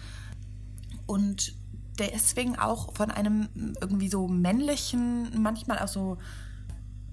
und 1.06 1.54
deswegen 1.98 2.56
auch 2.56 2.94
von 2.94 3.10
einem 3.10 3.48
irgendwie 3.80 4.08
so 4.08 4.28
männlichen, 4.28 5.40
manchmal 5.40 5.78
auch 5.80 5.88
so 5.88 6.18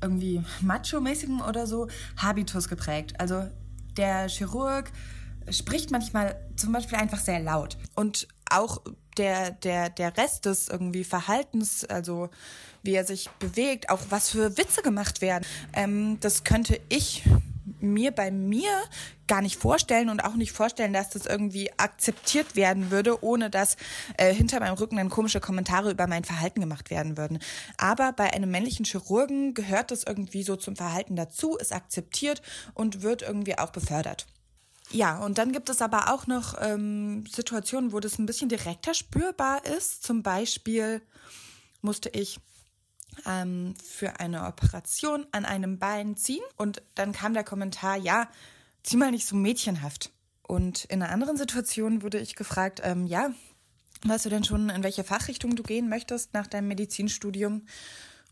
irgendwie 0.02 0.44
macho-mäßigen 0.62 1.42
oder 1.42 1.68
so 1.68 1.88
Habitus 2.18 2.68
geprägt. 2.68 3.20
Also 3.20 3.48
der 3.98 4.28
Chirurg 4.30 4.92
spricht 5.50 5.92
manchmal 5.92 6.40
zum 6.56 6.72
Beispiel 6.72 6.98
einfach 6.98 7.20
sehr 7.20 7.40
laut. 7.40 7.78
Und 7.96 8.28
auch 8.50 8.82
der, 9.18 9.52
der, 9.52 9.90
der 9.90 10.18
Rest 10.18 10.46
des 10.46 10.68
irgendwie 10.68 11.04
Verhaltens, 11.04 11.86
also 11.86 12.30
wie 12.84 12.94
er 12.94 13.06
sich 13.06 13.30
bewegt, 13.40 13.90
auch 13.90 14.00
was 14.10 14.30
für 14.30 14.58
Witze 14.58 14.82
gemacht 14.82 15.22
werden, 15.22 15.46
ähm, 15.74 16.18
das 16.20 16.44
könnte 16.44 16.80
ich 16.90 17.24
mir 17.80 18.12
bei 18.12 18.32
mir 18.32 18.70
gar 19.28 19.42
nicht 19.42 19.58
vorstellen 19.58 20.10
und 20.10 20.24
auch 20.24 20.36
nicht 20.36 20.52
vorstellen, 20.52 20.94
dass 20.94 21.10
das 21.10 21.26
irgendwie 21.26 21.72
akzeptiert 21.78 22.56
werden 22.56 22.92
würde, 22.92 23.24
ohne 23.24 23.50
dass 23.50 23.78
äh, 24.18 24.34
hinter 24.34 24.60
meinem 24.60 24.76
Rücken 24.76 24.98
dann 24.98 25.10
komische 25.10 25.40
Kommentare 25.40 25.92
über 25.92 26.08
mein 26.08 26.24
Verhalten 26.24 26.60
gemacht 26.60 26.90
werden 26.90 27.18
würden. 27.18 27.40
Aber 27.78 28.12
bei 28.14 28.34
einem 28.34 28.52
männlichen 28.52 28.86
Chirurgen 28.86 29.54
gehört 29.54 29.92
das 29.92 30.04
irgendwie 30.04 30.44
so 30.44 30.56
zum 30.56 30.76
Verhalten 30.76 31.16
dazu, 31.16 31.56
ist 31.58 31.74
akzeptiert 31.74 32.42
und 32.74 33.04
wird 33.04 33.22
irgendwie 33.22 33.58
auch 33.58 33.72
befördert. 33.72 34.28
Ja, 34.94 35.20
und 35.20 35.38
dann 35.38 35.54
gibt 35.54 35.70
es 35.70 35.82
aber 35.82 36.14
auch 36.14 36.28
noch 36.28 36.56
ähm, 36.60 37.26
Situationen, 37.26 37.94
wo 37.94 38.00
das 38.00 38.20
ein 38.20 38.26
bisschen 38.26 38.50
direkter 38.50 38.94
spürbar 38.94 39.66
ist. 39.66 40.04
Zum 40.04 40.22
Beispiel 40.22 41.02
musste 41.82 42.10
ich 42.10 42.40
ähm, 43.26 43.74
für 43.82 44.20
eine 44.20 44.46
Operation 44.46 45.26
an 45.32 45.46
einem 45.46 45.80
Bein 45.80 46.18
ziehen 46.18 46.44
und 46.58 46.82
dann 46.96 47.14
kam 47.14 47.34
der 47.34 47.44
Kommentar, 47.44 47.98
ja, 47.98 48.28
zieh 48.84 48.98
mal 48.98 49.12
nicht 49.12 49.26
so 49.26 49.36
mädchenhaft. 49.36 50.12
Und 50.46 50.86
in 50.86 51.02
einer 51.02 51.12
anderen 51.12 51.38
Situation 51.38 52.02
wurde 52.02 52.20
ich 52.20 52.36
gefragt, 52.36 52.82
ähm, 52.84 53.08
ja, 53.08 53.32
weißt 54.06 54.26
du 54.26 54.30
denn 54.30 54.44
schon, 54.44 54.70
in 54.70 54.84
welche 54.84 55.06
Fachrichtung 55.06 55.56
du 55.56 55.64
gehen 55.64 55.88
möchtest 55.88 56.34
nach 56.34 56.48
deinem 56.48 56.68
Medizinstudium? 56.68 57.66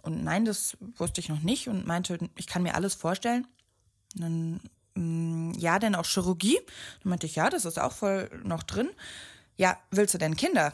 Und 0.01 0.23
nein, 0.23 0.43
das 0.43 0.75
wusste 0.97 1.21
ich 1.21 1.29
noch 1.29 1.41
nicht 1.41 1.69
und 1.69 1.87
meinte, 1.87 2.17
ich 2.35 2.47
kann 2.47 2.63
mir 2.63 2.75
alles 2.75 2.95
vorstellen. 2.95 3.47
Und 4.15 4.21
dann 4.21 4.59
ja, 5.57 5.79
denn 5.79 5.95
auch 5.95 6.05
Chirurgie? 6.05 6.59
Dann 7.03 7.09
meinte 7.09 7.25
ich, 7.25 7.35
ja, 7.35 7.49
das 7.49 7.65
ist 7.65 7.79
auch 7.79 7.93
voll 7.93 8.29
noch 8.43 8.63
drin. 8.63 8.89
Ja, 9.57 9.77
willst 9.91 10.13
du 10.13 10.17
denn 10.17 10.35
Kinder? 10.35 10.73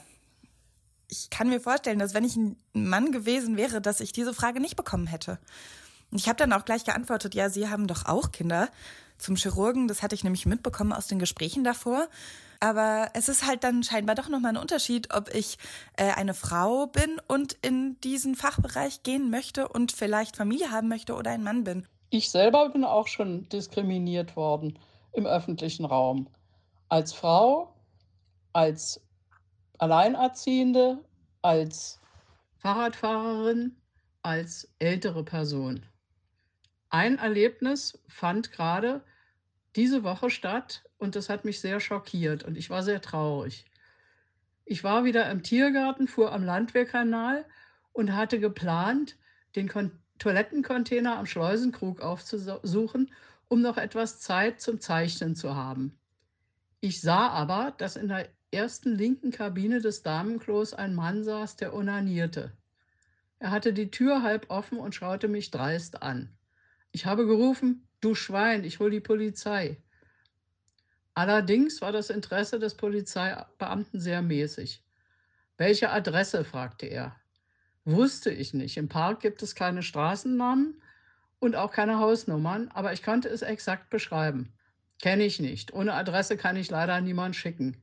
Ich 1.07 1.29
kann 1.29 1.49
mir 1.49 1.59
vorstellen, 1.59 1.99
dass 1.99 2.13
wenn 2.13 2.23
ich 2.23 2.35
ein 2.35 2.57
Mann 2.73 3.11
gewesen 3.11 3.57
wäre, 3.57 3.81
dass 3.81 3.99
ich 3.99 4.11
diese 4.11 4.33
Frage 4.33 4.59
nicht 4.59 4.75
bekommen 4.75 5.07
hätte. 5.07 5.39
Ich 6.11 6.27
habe 6.27 6.37
dann 6.37 6.53
auch 6.53 6.65
gleich 6.65 6.83
geantwortet, 6.85 7.35
ja, 7.35 7.49
Sie 7.49 7.69
haben 7.69 7.87
doch 7.87 8.05
auch 8.05 8.31
Kinder. 8.31 8.69
Zum 9.17 9.35
Chirurgen, 9.35 9.87
das 9.87 10.03
hatte 10.03 10.15
ich 10.15 10.23
nämlich 10.23 10.45
mitbekommen 10.45 10.91
aus 10.91 11.07
den 11.07 11.19
Gesprächen 11.19 11.63
davor. 11.63 12.07
Aber 12.59 13.09
es 13.13 13.29
ist 13.29 13.45
halt 13.45 13.63
dann 13.63 13.83
scheinbar 13.83 14.15
doch 14.15 14.29
nochmal 14.29 14.53
ein 14.53 14.61
Unterschied, 14.61 15.13
ob 15.13 15.33
ich 15.33 15.57
äh, 15.97 16.11
eine 16.11 16.33
Frau 16.33 16.87
bin 16.87 17.19
und 17.27 17.53
in 17.61 17.99
diesen 18.01 18.35
Fachbereich 18.35 19.03
gehen 19.03 19.29
möchte 19.29 19.67
und 19.67 19.91
vielleicht 19.91 20.35
Familie 20.35 20.71
haben 20.71 20.87
möchte 20.87 21.15
oder 21.15 21.31
ein 21.31 21.43
Mann 21.43 21.63
bin. 21.63 21.87
Ich 22.09 22.29
selber 22.29 22.69
bin 22.69 22.83
auch 22.83 23.07
schon 23.07 23.49
diskriminiert 23.49 24.35
worden 24.35 24.79
im 25.13 25.25
öffentlichen 25.25 25.85
Raum. 25.85 26.29
Als 26.89 27.13
Frau, 27.13 27.73
als 28.53 29.01
Alleinerziehende, 29.79 31.03
als 31.41 31.99
Fahrradfahrerin, 32.57 33.75
als 34.21 34.73
ältere 34.79 35.23
Person. 35.23 35.85
Ein 36.89 37.17
Erlebnis 37.17 37.99
fand 38.07 38.51
gerade 38.51 39.03
diese 39.75 40.03
Woche 40.03 40.29
statt 40.29 40.83
und 40.97 41.15
das 41.15 41.29
hat 41.29 41.43
mich 41.43 41.59
sehr 41.59 41.79
schockiert 41.79 42.43
und 42.43 42.57
ich 42.57 42.69
war 42.69 42.83
sehr 42.83 43.01
traurig. 43.01 43.65
Ich 44.63 44.83
war 44.83 45.03
wieder 45.03 45.29
im 45.29 45.43
Tiergarten, 45.43 46.07
fuhr 46.07 46.31
am 46.31 46.43
Landwehrkanal 46.43 47.45
und 47.93 48.15
hatte 48.15 48.39
geplant, 48.39 49.17
den 49.55 49.67
Kon 49.67 49.91
Toilettencontainer 50.19 51.17
am 51.17 51.25
Schleusenkrug 51.25 52.01
aufzusuchen, 52.01 53.11
um 53.47 53.61
noch 53.61 53.77
etwas 53.77 54.19
Zeit 54.19 54.61
zum 54.61 54.79
Zeichnen 54.79 55.35
zu 55.35 55.55
haben. 55.55 55.97
Ich 56.79 57.01
sah 57.01 57.29
aber, 57.29 57.73
dass 57.77 57.95
in 57.95 58.07
der 58.07 58.29
ersten 58.51 58.95
linken 58.95 59.31
Kabine 59.31 59.81
des 59.81 60.03
Damenklos 60.03 60.73
ein 60.73 60.95
Mann 60.95 61.23
saß, 61.23 61.57
der 61.57 61.73
onanierte. 61.73 62.51
Er 63.39 63.51
hatte 63.51 63.73
die 63.73 63.91
Tür 63.91 64.23
halb 64.23 64.49
offen 64.49 64.77
und 64.79 64.95
schaute 64.95 65.27
mich 65.27 65.51
dreist 65.51 66.01
an. 66.01 66.35
Ich 66.91 67.05
habe 67.05 67.25
gerufen, 67.25 67.87
du 68.01 68.15
Schwein, 68.15 68.63
ich 68.63 68.79
hol 68.79 68.89
die 68.89 69.01
Polizei. 69.01 69.81
Allerdings 71.13 71.81
war 71.81 71.91
das 71.91 72.09
Interesse 72.09 72.59
des 72.59 72.75
Polizeibeamten 72.75 73.99
sehr 73.99 74.21
mäßig. 74.21 74.83
Welche 75.57 75.89
Adresse? 75.89 76.43
fragte 76.43 76.85
er. 76.87 77.15
Wusste 77.85 78.31
ich 78.31 78.53
nicht. 78.53 78.77
Im 78.77 78.89
Park 78.89 79.19
gibt 79.19 79.43
es 79.43 79.53
keine 79.53 79.83
Straßennamen 79.83 80.81
und 81.39 81.55
auch 81.55 81.71
keine 81.71 81.99
Hausnummern, 81.99 82.69
aber 82.73 82.93
ich 82.93 83.03
konnte 83.03 83.29
es 83.29 83.43
exakt 83.43 83.89
beschreiben. 83.91 84.51
Kenne 85.01 85.23
ich 85.23 85.39
nicht. 85.39 85.71
Ohne 85.73 85.93
Adresse 85.93 86.35
kann 86.35 86.55
ich 86.55 86.71
leider 86.71 86.99
niemand 87.01 87.35
schicken. 87.35 87.77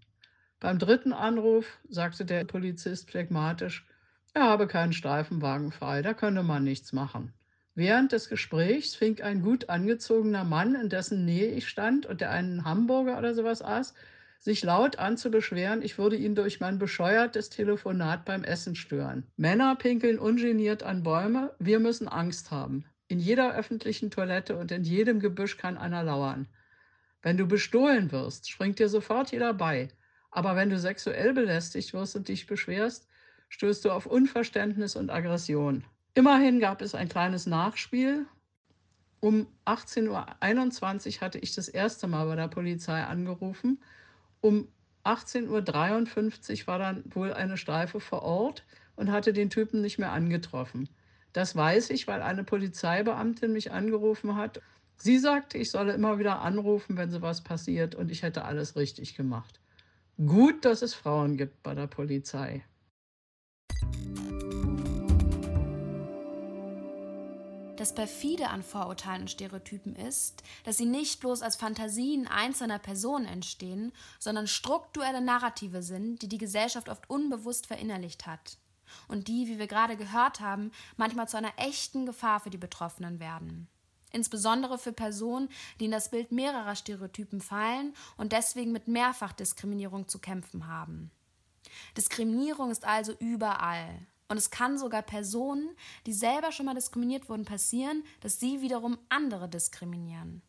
Beim 0.58 0.78
dritten 0.78 1.12
Anruf 1.12 1.66
sagte 1.88 2.24
der 2.24 2.44
Polizist 2.44 3.10
phlegmatisch, 3.10 3.86
er 4.34 4.44
habe 4.44 4.66
keinen 4.66 4.92
Streifenwagen 4.92 5.72
frei, 5.72 6.02
da 6.02 6.14
könne 6.14 6.42
man 6.42 6.64
nichts 6.64 6.92
machen. 6.92 7.32
Während 7.74 8.12
des 8.12 8.28
Gesprächs 8.28 8.94
fing 8.94 9.20
ein 9.20 9.42
gut 9.42 9.68
angezogener 9.68 10.44
Mann, 10.44 10.74
in 10.74 10.88
dessen 10.88 11.24
Nähe 11.24 11.52
ich 11.52 11.68
stand 11.68 12.06
und 12.06 12.20
der 12.20 12.30
einen 12.30 12.64
Hamburger 12.64 13.18
oder 13.18 13.34
sowas 13.34 13.62
aß, 13.62 13.94
sich 14.42 14.64
laut 14.64 14.98
an 14.98 15.16
zu 15.16 15.30
beschweren, 15.30 15.82
ich 15.82 15.98
würde 15.98 16.16
ihn 16.16 16.34
durch 16.34 16.58
mein 16.58 16.80
bescheuertes 16.80 17.48
Telefonat 17.48 18.24
beim 18.24 18.42
Essen 18.42 18.74
stören. 18.74 19.24
Männer 19.36 19.76
pinkeln 19.76 20.18
ungeniert 20.18 20.82
an 20.82 21.04
Bäume, 21.04 21.54
wir 21.60 21.78
müssen 21.78 22.08
Angst 22.08 22.50
haben. 22.50 22.84
In 23.06 23.20
jeder 23.20 23.54
öffentlichen 23.54 24.10
Toilette 24.10 24.56
und 24.56 24.72
in 24.72 24.82
jedem 24.82 25.20
Gebüsch 25.20 25.58
kann 25.58 25.78
einer 25.78 26.02
lauern. 26.02 26.48
Wenn 27.22 27.36
du 27.36 27.46
bestohlen 27.46 28.10
wirst, 28.10 28.50
springt 28.50 28.80
dir 28.80 28.88
sofort 28.88 29.30
jeder 29.30 29.54
bei. 29.54 29.88
Aber 30.32 30.56
wenn 30.56 30.70
du 30.70 30.78
sexuell 30.78 31.34
belästigt 31.34 31.94
wirst 31.94 32.16
und 32.16 32.26
dich 32.26 32.48
beschwerst, 32.48 33.06
stößt 33.48 33.84
du 33.84 33.92
auf 33.92 34.06
Unverständnis 34.06 34.96
und 34.96 35.10
Immerhin 36.14 36.58
gab 36.58 36.82
es 36.82 36.96
ein 36.96 37.08
kleines 37.08 37.46
Nachspiel. 37.46 38.26
Um 39.20 39.46
18.21 39.66 40.08
Uhr 41.14 41.20
hatte 41.20 41.38
ich 41.38 41.54
das 41.54 41.68
erste 41.68 42.08
Mal 42.08 42.26
bei 42.26 42.34
der 42.34 42.48
Polizei 42.48 43.04
angerufen 43.04 43.78
um 44.42 44.68
18.53 45.04 46.60
Uhr 46.62 46.66
war 46.66 46.78
dann 46.78 47.02
wohl 47.08 47.32
eine 47.32 47.56
Streife 47.56 48.00
vor 48.00 48.22
Ort 48.22 48.64
und 48.94 49.10
hatte 49.10 49.32
den 49.32 49.50
Typen 49.50 49.80
nicht 49.80 49.98
mehr 49.98 50.12
angetroffen. 50.12 50.88
Das 51.32 51.56
weiß 51.56 51.90
ich, 51.90 52.06
weil 52.06 52.20
eine 52.20 52.44
Polizeibeamtin 52.44 53.52
mich 53.52 53.72
angerufen 53.72 54.36
hat. 54.36 54.60
Sie 54.96 55.18
sagte, 55.18 55.58
ich 55.58 55.70
solle 55.70 55.94
immer 55.94 56.18
wieder 56.18 56.40
anrufen, 56.40 56.96
wenn 56.96 57.10
sowas 57.10 57.42
passiert 57.42 57.94
und 57.94 58.10
ich 58.10 58.22
hätte 58.22 58.44
alles 58.44 58.76
richtig 58.76 59.16
gemacht. 59.16 59.60
Gut, 60.18 60.64
dass 60.64 60.82
es 60.82 60.94
Frauen 60.94 61.36
gibt 61.36 61.62
bei 61.62 61.74
der 61.74 61.86
Polizei. 61.86 62.62
Das 67.82 67.96
perfide 67.96 68.48
an 68.48 68.62
Vorurteilen 68.62 69.22
und 69.22 69.30
Stereotypen 69.32 69.96
ist, 69.96 70.44
dass 70.62 70.76
sie 70.76 70.84
nicht 70.84 71.18
bloß 71.18 71.42
als 71.42 71.56
Fantasien 71.56 72.28
einzelner 72.28 72.78
Personen 72.78 73.26
entstehen, 73.26 73.90
sondern 74.20 74.46
strukturelle 74.46 75.20
Narrative 75.20 75.82
sind, 75.82 76.22
die 76.22 76.28
die 76.28 76.38
Gesellschaft 76.38 76.88
oft 76.88 77.10
unbewusst 77.10 77.66
verinnerlicht 77.66 78.24
hat. 78.24 78.56
Und 79.08 79.26
die, 79.26 79.48
wie 79.48 79.58
wir 79.58 79.66
gerade 79.66 79.96
gehört 79.96 80.38
haben, 80.38 80.70
manchmal 80.96 81.26
zu 81.26 81.36
einer 81.36 81.54
echten 81.56 82.06
Gefahr 82.06 82.38
für 82.38 82.50
die 82.50 82.56
Betroffenen 82.56 83.18
werden. 83.18 83.66
Insbesondere 84.12 84.78
für 84.78 84.92
Personen, 84.92 85.48
die 85.80 85.86
in 85.86 85.90
das 85.90 86.12
Bild 86.12 86.30
mehrerer 86.30 86.76
Stereotypen 86.76 87.40
fallen 87.40 87.96
und 88.16 88.30
deswegen 88.30 88.70
mit 88.70 88.86
Mehrfachdiskriminierung 88.86 90.06
zu 90.06 90.20
kämpfen 90.20 90.68
haben. 90.68 91.10
Diskriminierung 91.96 92.70
ist 92.70 92.84
also 92.84 93.12
überall. 93.18 94.06
Und 94.32 94.38
es 94.38 94.48
kann 94.48 94.78
sogar 94.78 95.02
Personen, 95.02 95.76
die 96.06 96.14
selber 96.14 96.52
schon 96.52 96.64
mal 96.64 96.72
diskriminiert 96.72 97.28
wurden, 97.28 97.44
passieren, 97.44 98.02
dass 98.22 98.40
sie 98.40 98.62
wiederum 98.62 98.96
andere 99.10 99.46
diskriminieren. 99.46 100.40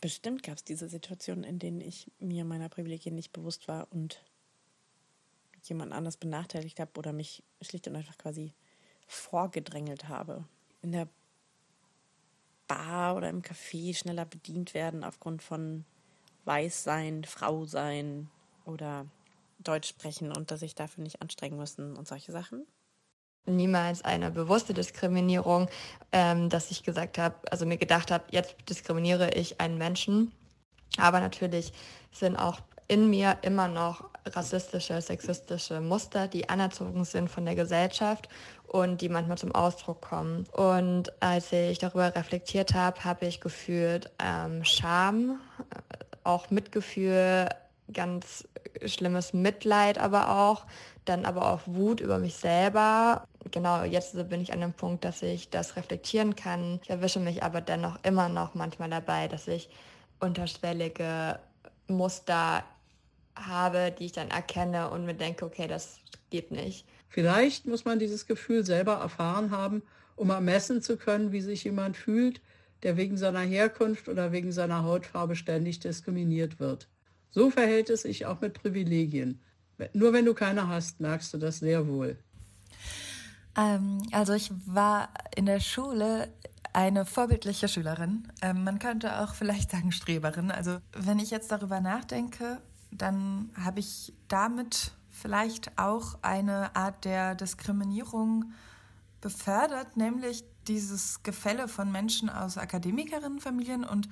Bestimmt 0.00 0.44
gab 0.44 0.56
es 0.56 0.62
diese 0.62 0.88
Situationen, 0.88 1.42
in 1.42 1.58
denen 1.58 1.80
ich 1.80 2.12
mir 2.20 2.44
meiner 2.44 2.68
Privilegien 2.68 3.16
nicht 3.16 3.32
bewusst 3.32 3.66
war 3.66 3.88
und 3.90 4.22
jemand 5.64 5.90
anders 5.90 6.16
benachteiligt 6.16 6.78
habe 6.78 6.92
oder 6.96 7.12
mich 7.12 7.42
schlicht 7.60 7.88
und 7.88 7.96
einfach 7.96 8.16
quasi 8.18 8.52
vorgedrängelt 9.08 10.08
habe. 10.08 10.44
In 10.80 10.92
der 10.92 11.08
Bar 12.68 13.16
oder 13.16 13.30
im 13.30 13.42
Café 13.42 13.96
schneller 13.96 14.26
bedient 14.26 14.74
werden 14.74 15.02
aufgrund 15.02 15.42
von 15.42 15.84
Weißsein, 16.44 17.24
Frau 17.24 17.64
sein 17.64 18.30
oder 18.64 19.06
Deutsch 19.60 19.88
sprechen 19.88 20.34
und 20.34 20.50
dass 20.50 20.60
sich 20.60 20.74
dafür 20.74 21.04
nicht 21.04 21.22
anstrengen 21.22 21.56
müssen 21.56 21.96
und 21.96 22.08
solche 22.08 22.32
Sachen? 22.32 22.66
Niemals 23.46 24.02
eine 24.02 24.30
bewusste 24.30 24.74
Diskriminierung, 24.74 25.68
ähm, 26.12 26.50
dass 26.50 26.70
ich 26.70 26.82
gesagt 26.82 27.18
habe, 27.18 27.36
also 27.50 27.64
mir 27.64 27.78
gedacht 27.78 28.10
habe, 28.10 28.24
jetzt 28.30 28.54
diskriminiere 28.68 29.30
ich 29.34 29.60
einen 29.60 29.78
Menschen. 29.78 30.32
Aber 30.98 31.20
natürlich 31.20 31.72
sind 32.12 32.36
auch 32.36 32.60
in 32.86 33.08
mir 33.08 33.38
immer 33.42 33.68
noch 33.68 34.10
rassistische, 34.26 35.00
sexistische 35.00 35.80
Muster, 35.80 36.26
die 36.26 36.48
anerzogen 36.48 37.04
sind 37.04 37.30
von 37.30 37.44
der 37.44 37.54
Gesellschaft 37.54 38.28
und 38.66 39.00
die 39.00 39.08
manchmal 39.08 39.38
zum 39.38 39.54
Ausdruck 39.54 40.00
kommen. 40.00 40.44
Und 40.52 41.12
als 41.22 41.52
ich 41.52 41.78
darüber 41.78 42.14
reflektiert 42.14 42.74
habe, 42.74 43.04
habe 43.04 43.26
ich 43.26 43.40
gefühlt 43.40 44.10
ähm, 44.18 44.64
Scham, 44.64 45.40
äh, 45.70 46.04
auch 46.24 46.50
Mitgefühl, 46.50 47.48
ganz 47.92 48.46
schlimmes 48.86 49.32
Mitleid 49.32 49.98
aber 49.98 50.30
auch, 50.36 50.66
dann 51.04 51.24
aber 51.24 51.50
auch 51.50 51.60
Wut 51.66 52.00
über 52.00 52.18
mich 52.18 52.36
selber. 52.36 53.24
Genau, 53.50 53.84
jetzt 53.84 54.28
bin 54.28 54.40
ich 54.40 54.52
an 54.52 54.60
dem 54.60 54.72
Punkt, 54.72 55.04
dass 55.04 55.22
ich 55.22 55.50
das 55.50 55.76
reflektieren 55.76 56.36
kann. 56.36 56.80
Ich 56.82 56.90
erwische 56.90 57.20
mich 57.20 57.42
aber 57.42 57.60
dennoch 57.60 57.98
immer 58.02 58.28
noch 58.28 58.54
manchmal 58.54 58.90
dabei, 58.90 59.28
dass 59.28 59.48
ich 59.48 59.68
unterschwellige 60.20 61.38
Muster 61.88 62.62
habe, 63.34 63.94
die 63.98 64.06
ich 64.06 64.12
dann 64.12 64.30
erkenne 64.30 64.90
und 64.90 65.06
mir 65.06 65.14
denke, 65.14 65.44
okay, 65.44 65.66
das 65.66 65.98
geht 66.30 66.50
nicht. 66.50 66.86
Vielleicht 67.08 67.66
muss 67.66 67.84
man 67.84 67.98
dieses 67.98 68.26
Gefühl 68.26 68.64
selber 68.64 68.94
erfahren 68.94 69.50
haben, 69.50 69.82
um 70.16 70.30
ermessen 70.30 70.82
zu 70.82 70.96
können, 70.96 71.32
wie 71.32 71.40
sich 71.40 71.64
jemand 71.64 71.96
fühlt, 71.96 72.40
der 72.82 72.96
wegen 72.96 73.16
seiner 73.16 73.40
Herkunft 73.40 74.08
oder 74.08 74.32
wegen 74.32 74.52
seiner 74.52 74.84
Hautfarbe 74.84 75.34
ständig 75.34 75.80
diskriminiert 75.80 76.60
wird. 76.60 76.88
So 77.30 77.50
verhält 77.50 77.90
es 77.90 78.02
sich 78.02 78.26
auch 78.26 78.40
mit 78.40 78.54
Privilegien. 78.54 79.40
Nur 79.92 80.12
wenn 80.12 80.24
du 80.24 80.34
keine 80.34 80.68
hast, 80.68 81.00
merkst 81.00 81.32
du 81.32 81.38
das 81.38 81.60
sehr 81.60 81.86
wohl. 81.88 82.18
Ähm, 83.56 84.02
also 84.12 84.34
ich 84.34 84.50
war 84.66 85.08
in 85.34 85.46
der 85.46 85.60
Schule 85.60 86.28
eine 86.72 87.04
vorbildliche 87.04 87.68
Schülerin. 87.68 88.28
Ähm, 88.42 88.64
man 88.64 88.78
könnte 88.78 89.20
auch 89.20 89.34
vielleicht 89.34 89.70
sagen 89.72 89.92
Streberin. 89.92 90.50
Also 90.50 90.78
wenn 90.92 91.18
ich 91.18 91.30
jetzt 91.30 91.50
darüber 91.50 91.80
nachdenke, 91.80 92.60
dann 92.90 93.50
habe 93.56 93.80
ich 93.80 94.12
damit 94.28 94.92
vielleicht 95.08 95.78
auch 95.78 96.18
eine 96.22 96.74
Art 96.74 97.04
der 97.04 97.34
Diskriminierung 97.34 98.52
befördert, 99.20 99.96
nämlich 99.96 100.44
dieses 100.66 101.22
Gefälle 101.22 101.68
von 101.68 101.92
Menschen 101.92 102.30
aus 102.30 102.56
Akademikerinnenfamilien 102.56 103.84
und 103.84 104.08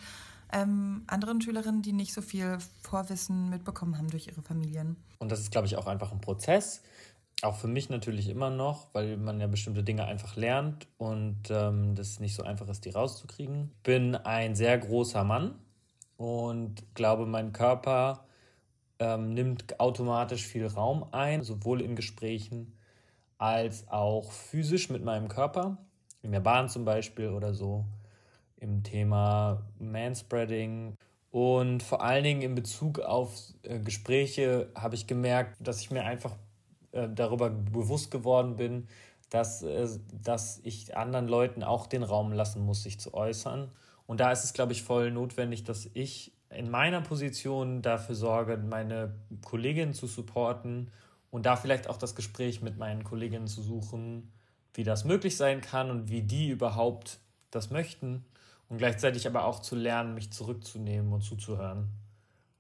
ähm, 0.53 1.03
anderen 1.07 1.41
Schülerinnen, 1.41 1.83
die 1.83 1.93
nicht 1.93 2.13
so 2.13 2.23
viel 2.23 2.59
Vorwissen 2.83 3.51
mitbekommen 3.51 3.99
haben 3.99 4.09
durch 4.09 4.27
ihre 4.27 4.43
Familien. 4.43 4.97
Und 5.19 5.31
das 5.33 5.41
ist, 5.41 5.51
glaube 5.51 5.67
ich, 5.67 5.77
auch 5.77 5.87
einfach 5.87 6.13
ein 6.13 6.21
Prozess. 6.21 6.83
Auch 7.43 7.57
für 7.57 7.69
mich 7.69 7.89
natürlich 7.89 8.29
immer 8.29 8.51
noch, 8.51 8.89
weil 8.95 9.17
man 9.17 9.41
ja 9.41 9.47
bestimmte 9.47 9.85
Dinge 9.85 10.05
einfach 10.07 10.35
lernt 10.37 10.89
und 10.97 11.51
ähm, 11.51 11.95
das 11.95 12.19
nicht 12.19 12.35
so 12.35 12.43
einfach 12.43 12.69
ist, 12.69 12.85
die 12.85 12.91
rauszukriegen. 12.91 13.71
Bin 13.85 14.17
ein 14.17 14.57
sehr 14.57 14.77
großer 14.77 15.23
Mann 15.23 15.55
und 16.17 16.83
glaube, 16.95 17.27
mein 17.27 17.53
Körper 17.53 18.25
ähm, 18.99 19.35
nimmt 19.35 19.79
automatisch 19.79 20.47
viel 20.47 20.67
Raum 20.67 21.07
ein, 21.13 21.45
sowohl 21.45 21.81
in 21.81 21.95
Gesprächen 21.95 22.75
als 23.39 23.87
auch 23.89 24.33
physisch 24.33 24.91
mit 24.91 25.05
meinem 25.05 25.29
Körper, 25.29 25.79
in 26.23 26.33
der 26.33 26.41
Bahn 26.41 26.69
zum 26.69 26.85
Beispiel 26.85 27.29
oder 27.29 27.55
so 27.55 27.85
im 28.61 28.83
Thema 28.83 29.63
Manspreading. 29.79 30.97
Und 31.31 31.83
vor 31.83 32.03
allen 32.03 32.25
Dingen 32.25 32.43
in 32.43 32.55
Bezug 32.55 33.01
auf 33.01 33.37
äh, 33.63 33.79
Gespräche 33.81 34.71
habe 34.75 34.95
ich 34.95 35.07
gemerkt, 35.07 35.57
dass 35.61 35.81
ich 35.81 35.91
mir 35.91 36.05
einfach 36.05 36.35
äh, 36.93 37.09
darüber 37.09 37.51
bewusst 37.51 38.11
geworden 38.11 38.57
bin, 38.57 38.89
dass, 39.31 39.63
äh, 39.63 39.87
dass 40.23 40.61
ich 40.65 40.97
anderen 40.97 41.29
Leuten 41.29 41.63
auch 41.63 41.87
den 41.87 42.03
Raum 42.03 42.33
lassen 42.33 42.65
muss, 42.65 42.83
sich 42.83 42.99
zu 42.99 43.13
äußern. 43.13 43.71
Und 44.07 44.21
da 44.21 44.33
ist 44.33 44.45
es, 44.45 44.55
glaube 44.55 44.73
ich, 44.73 44.83
voll 44.83 45.11
notwendig, 45.11 45.65
dass 45.65 45.91
ich 45.93 46.33
in 46.51 46.71
meiner 46.71 47.03
Position 47.03 47.83
dafür 47.83 48.15
sorge, 48.15 48.57
meine 48.57 49.15
Kolleginnen 49.45 49.93
zu 49.93 50.07
supporten 50.07 50.91
und 51.31 51.45
da 51.45 51.57
vielleicht 51.57 51.91
auch 51.91 51.99
das 51.99 52.15
Gespräch 52.15 52.63
mit 52.63 52.79
meinen 52.79 53.05
Kolleginnen 53.05 53.49
zu 53.49 53.61
suchen, 53.61 54.33
wie 54.73 54.83
das 54.83 55.05
möglich 55.05 55.37
sein 55.37 55.61
kann 55.61 55.91
und 55.91 56.09
wie 56.09 56.23
die 56.23 56.49
überhaupt 56.49 57.19
das 57.51 57.69
möchten 57.69 58.25
und 58.69 58.79
gleichzeitig 58.79 59.27
aber 59.27 59.45
auch 59.45 59.61
zu 59.61 59.77
lernen, 59.77 60.15
mich 60.15 60.33
zurückzunehmen 60.33 61.13
und 61.13 61.23
zuzuhören, 61.23 61.89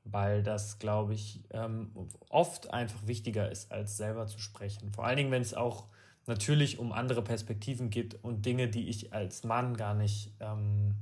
weil 0.04 0.42
das, 0.42 0.78
glaube 0.78 1.14
ich, 1.14 1.44
ähm, 1.50 1.90
oft 2.28 2.72
einfach 2.72 3.06
wichtiger 3.06 3.50
ist, 3.50 3.70
als 3.70 3.96
selber 3.96 4.26
zu 4.26 4.38
sprechen. 4.38 4.92
Vor 4.92 5.04
allen 5.04 5.16
Dingen, 5.16 5.30
wenn 5.30 5.42
es 5.42 5.54
auch 5.54 5.86
natürlich 6.26 6.78
um 6.78 6.92
andere 6.92 7.22
Perspektiven 7.22 7.90
geht 7.90 8.22
und 8.22 8.44
Dinge, 8.46 8.68
die 8.68 8.88
ich 8.88 9.12
als 9.12 9.44
Mann 9.44 9.76
gar 9.76 9.94
nicht 9.94 10.34
ähm, 10.40 10.94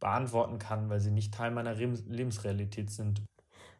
beantworten 0.00 0.58
kann, 0.58 0.88
weil 0.90 1.00
sie 1.00 1.10
nicht 1.10 1.34
Teil 1.34 1.50
meiner 1.50 1.74
Lebensrealität 1.74 2.90
sind. 2.90 3.22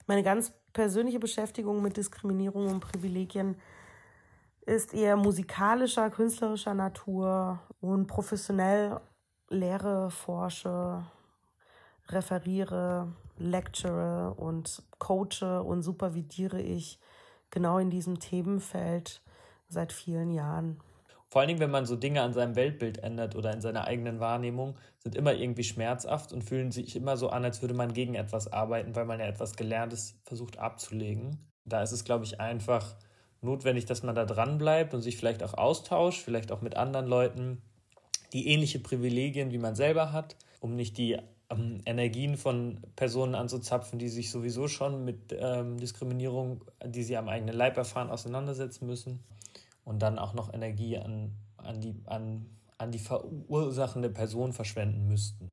Meine 0.06 0.22
ganz 0.22 0.52
persönliche 0.72 1.18
Beschäftigung 1.18 1.82
mit 1.82 1.96
Diskriminierung 1.96 2.68
und 2.68 2.80
Privilegien 2.80 3.56
ist 4.64 4.94
eher 4.94 5.16
musikalischer, 5.16 6.10
künstlerischer 6.10 6.74
Natur 6.74 7.60
und 7.80 8.06
professionell 8.06 9.00
lehre, 9.48 10.10
forsche, 10.10 11.04
referiere, 12.08 13.12
lecture 13.38 14.34
und 14.36 14.82
coache 14.98 15.62
und 15.62 15.82
supervidiere 15.82 16.60
ich 16.60 16.98
genau 17.50 17.78
in 17.78 17.90
diesem 17.90 18.18
Themenfeld 18.18 19.22
seit 19.68 19.92
vielen 19.92 20.30
Jahren. 20.30 20.80
Vor 21.28 21.40
allen 21.40 21.48
Dingen, 21.48 21.60
wenn 21.60 21.70
man 21.70 21.86
so 21.86 21.96
Dinge 21.96 22.22
an 22.22 22.32
seinem 22.32 22.54
Weltbild 22.54 22.98
ändert 22.98 23.34
oder 23.34 23.52
in 23.52 23.60
seiner 23.60 23.84
eigenen 23.84 24.20
Wahrnehmung, 24.20 24.76
sind 24.98 25.16
immer 25.16 25.34
irgendwie 25.34 25.64
schmerzhaft 25.64 26.32
und 26.32 26.42
fühlen 26.42 26.70
sich 26.70 26.94
immer 26.94 27.16
so 27.16 27.30
an, 27.30 27.44
als 27.44 27.62
würde 27.62 27.74
man 27.74 27.92
gegen 27.92 28.14
etwas 28.14 28.52
arbeiten, 28.52 28.94
weil 28.94 29.06
man 29.06 29.18
ja 29.18 29.26
etwas 29.26 29.56
Gelerntes 29.56 30.20
versucht 30.24 30.58
abzulegen. 30.58 31.36
Da 31.64 31.82
ist 31.82 31.92
es, 31.92 32.04
glaube 32.04 32.24
ich, 32.24 32.40
einfach 32.40 32.94
notwendig, 33.40 33.86
dass 33.86 34.04
man 34.04 34.14
da 34.14 34.24
dran 34.24 34.56
bleibt 34.56 34.94
und 34.94 35.02
sich 35.02 35.16
vielleicht 35.16 35.42
auch 35.42 35.54
austauscht, 35.54 36.22
vielleicht 36.22 36.52
auch 36.52 36.62
mit 36.62 36.76
anderen 36.76 37.06
Leuten, 37.06 37.60
die 38.36 38.48
ähnliche 38.48 38.78
Privilegien 38.78 39.50
wie 39.50 39.58
man 39.58 39.74
selber 39.74 40.12
hat, 40.12 40.36
um 40.60 40.76
nicht 40.76 40.98
die 40.98 41.16
ähm, 41.48 41.80
Energien 41.86 42.36
von 42.36 42.80
Personen 42.94 43.34
anzuzapfen, 43.34 43.98
die 43.98 44.10
sich 44.10 44.30
sowieso 44.30 44.68
schon 44.68 45.06
mit 45.06 45.34
ähm, 45.38 45.78
Diskriminierung, 45.78 46.62
die 46.84 47.02
sie 47.02 47.16
am 47.16 47.30
eigenen 47.30 47.56
Leib 47.56 47.78
erfahren, 47.78 48.10
auseinandersetzen 48.10 48.86
müssen. 48.86 49.20
Und 49.84 50.00
dann 50.00 50.18
auch 50.18 50.34
noch 50.34 50.52
Energie 50.52 50.98
an, 50.98 51.32
an, 51.56 51.80
die, 51.80 51.94
an, 52.04 52.44
an 52.76 52.90
die 52.90 52.98
verursachende 52.98 54.10
Person 54.10 54.52
verschwenden 54.52 55.08
müssten. 55.08 55.48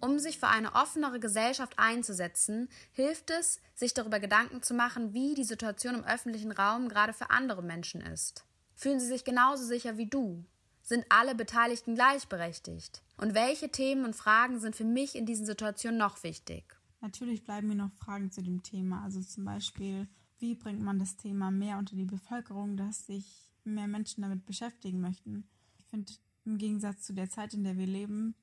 Um 0.00 0.18
sich 0.18 0.38
für 0.38 0.48
eine 0.48 0.74
offenere 0.74 1.20
Gesellschaft 1.20 1.78
einzusetzen, 1.78 2.68
hilft 2.92 3.30
es, 3.30 3.60
sich 3.74 3.92
darüber 3.92 4.18
Gedanken 4.18 4.62
zu 4.62 4.72
machen, 4.72 5.12
wie 5.12 5.34
die 5.34 5.44
Situation 5.44 5.94
im 5.94 6.04
öffentlichen 6.04 6.52
Raum 6.52 6.88
gerade 6.88 7.12
für 7.12 7.30
andere 7.30 7.62
Menschen 7.62 8.00
ist. 8.00 8.44
Fühlen 8.74 8.98
sie 8.98 9.06
sich 9.06 9.24
genauso 9.24 9.64
sicher 9.64 9.98
wie 9.98 10.06
du? 10.06 10.44
Sind 10.82 11.04
alle 11.10 11.34
Beteiligten 11.34 11.94
gleichberechtigt? 11.94 13.02
Und 13.18 13.34
welche 13.34 13.70
Themen 13.70 14.06
und 14.06 14.16
Fragen 14.16 14.58
sind 14.58 14.74
für 14.74 14.84
mich 14.84 15.14
in 15.14 15.26
diesen 15.26 15.44
Situationen 15.44 15.98
noch 15.98 16.22
wichtig? 16.22 16.76
Natürlich 17.02 17.44
bleiben 17.44 17.68
mir 17.68 17.74
noch 17.74 17.92
Fragen 17.92 18.30
zu 18.30 18.42
dem 18.42 18.62
Thema. 18.62 19.02
Also 19.04 19.20
zum 19.20 19.44
Beispiel, 19.44 20.08
wie 20.38 20.54
bringt 20.54 20.80
man 20.80 20.98
das 20.98 21.18
Thema 21.18 21.50
mehr 21.50 21.76
unter 21.76 21.94
die 21.94 22.06
Bevölkerung, 22.06 22.78
dass 22.78 23.06
sich 23.06 23.50
mehr 23.64 23.86
Menschen 23.86 24.22
damit 24.22 24.46
beschäftigen 24.46 25.00
möchten? 25.00 25.46
Ich 25.78 25.86
finde, 25.86 26.12
im 26.46 26.56
Gegensatz 26.56 27.02
zu 27.02 27.12
der 27.12 27.28
Zeit, 27.28 27.52
in 27.52 27.64
der 27.64 27.76
wir 27.76 27.86
leben, 27.86 28.34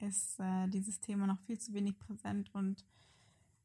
ist 0.00 0.38
äh, 0.40 0.68
dieses 0.68 1.00
Thema 1.00 1.26
noch 1.26 1.38
viel 1.40 1.58
zu 1.58 1.74
wenig 1.74 1.98
präsent 1.98 2.50
und 2.54 2.84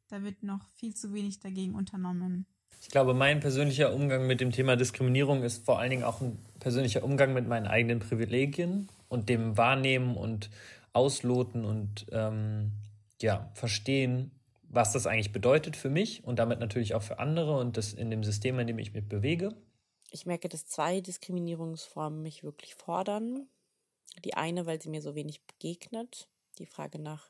da 0.08 0.24
wird 0.24 0.43
noch 0.43 0.67
viel 0.76 0.96
zu 0.96 1.13
wenig 1.13 1.39
dagegen 1.39 1.76
unternommen. 1.76 2.46
Ich 2.82 2.89
glaube, 2.89 3.13
mein 3.13 3.39
persönlicher 3.39 3.93
Umgang 3.93 4.28
mit 4.28 4.41
dem 4.41 4.52
Thema 4.52 4.76
Diskriminierung 4.76 5.43
ist 5.43 5.65
vor 5.65 5.80
allen 5.80 5.89
Dingen 5.89 6.04
auch 6.04 6.22
ein 6.22 6.38
persönlicher 6.60 7.04
Umgang 7.04 7.34
mit 7.34 7.48
meinen 7.48 7.65
eigenen 7.65 8.00
Privilegien 8.00 8.89
und 9.08 9.30
dem 9.30 9.58
Wahrnehmen 9.58 10.17
und 10.17 10.50
Ausloten 10.91 11.65
und 11.65 12.06
ähm, 12.12 12.72
ja, 13.22 13.50
Verstehen, 13.54 14.32
was 14.69 14.91
das 14.91 15.08
eigentlich 15.08 15.32
bedeutet 15.32 15.76
für 15.76 15.89
mich 15.89 16.24
und 16.26 16.39
damit 16.39 16.60
natürlich 16.60 16.93
auch 16.93 17.04
für 17.04 17.19
andere 17.19 17.58
und 17.58 17.78
das 17.78 17.93
in 17.93 18.12
dem 18.12 18.24
System, 18.24 18.60
in 18.60 18.67
dem 18.67 18.80
ich 18.80 18.93
mich 18.93 19.08
bewege. 19.08 19.56
Ich 20.12 20.26
merke, 20.26 20.50
dass 20.50 20.67
zwei 20.67 21.02
Diskriminierungsformen 21.02 22.22
mich 22.22 22.43
wirklich 22.43 22.76
fordern. 22.76 23.48
Die 24.24 24.36
eine, 24.36 24.66
weil 24.66 24.82
sie 24.82 24.89
mir 24.89 25.02
so 25.02 25.16
wenig 25.16 25.42
begegnet, 25.42 26.28
die 26.58 26.66
Frage 26.66 27.00
nach 27.00 27.30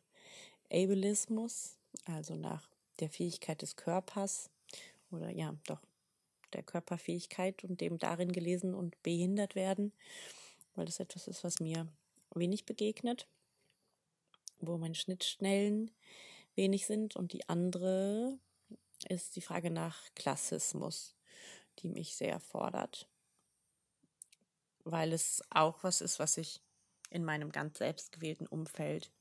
Ableismus, 0.71 1.77
also 2.05 2.35
nach 2.35 2.69
der 2.99 3.09
Fähigkeit 3.09 3.61
des 3.61 3.75
Körpers. 3.75 4.49
Oder 5.11 5.29
ja, 5.29 5.55
doch 5.67 5.81
der 6.53 6.63
Körperfähigkeit 6.63 7.63
und 7.63 7.81
dem 7.81 7.97
darin 7.97 8.31
gelesen 8.31 8.73
und 8.73 9.01
behindert 9.03 9.55
werden, 9.55 9.91
weil 10.75 10.85
das 10.85 10.99
etwas 10.99 11.27
ist, 11.27 11.43
was 11.43 11.59
mir 11.59 11.87
wenig 12.33 12.65
begegnet, 12.65 13.27
wo 14.59 14.77
meine 14.77 14.95
Schnittstellen 14.95 15.91
wenig 16.55 16.85
sind. 16.85 17.15
Und 17.15 17.33
die 17.33 17.47
andere 17.49 18.37
ist 19.09 19.35
die 19.35 19.41
Frage 19.41 19.69
nach 19.69 20.03
Klassismus, 20.15 21.15
die 21.79 21.89
mich 21.89 22.15
sehr 22.15 22.39
fordert, 22.39 23.07
weil 24.83 25.13
es 25.13 25.41
auch 25.49 25.83
was 25.83 26.01
ist, 26.01 26.19
was 26.19 26.37
ich 26.37 26.61
in 27.09 27.23
meinem 27.23 27.51
ganz 27.51 27.77
selbstgewählten 27.77 28.47
Umfeld 28.47 29.11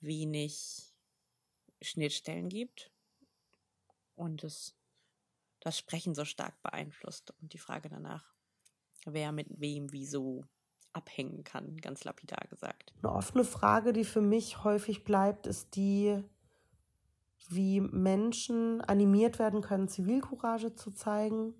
wenig 0.00 0.92
Schnittstellen 1.82 2.48
gibt 2.48 2.90
und 4.14 4.44
es 4.44 4.74
das 5.60 5.78
Sprechen 5.78 6.14
so 6.14 6.24
stark 6.24 6.60
beeinflusst 6.62 7.32
und 7.40 7.52
die 7.52 7.58
Frage 7.58 7.88
danach, 7.88 8.34
wer 9.06 9.32
mit 9.32 9.48
wem 9.60 9.92
wieso 9.92 10.44
abhängen 10.92 11.42
kann, 11.44 11.76
ganz 11.78 12.04
lapidar 12.04 12.46
gesagt. 12.48 12.92
Eine 13.02 13.12
offene 13.12 13.44
Frage, 13.44 13.92
die 13.92 14.04
für 14.04 14.20
mich 14.20 14.62
häufig 14.62 15.04
bleibt, 15.04 15.46
ist 15.46 15.74
die, 15.74 16.22
wie 17.48 17.80
Menschen 17.80 18.80
animiert 18.82 19.38
werden 19.38 19.60
können, 19.60 19.88
Zivilcourage 19.88 20.74
zu 20.74 20.92
zeigen 20.92 21.54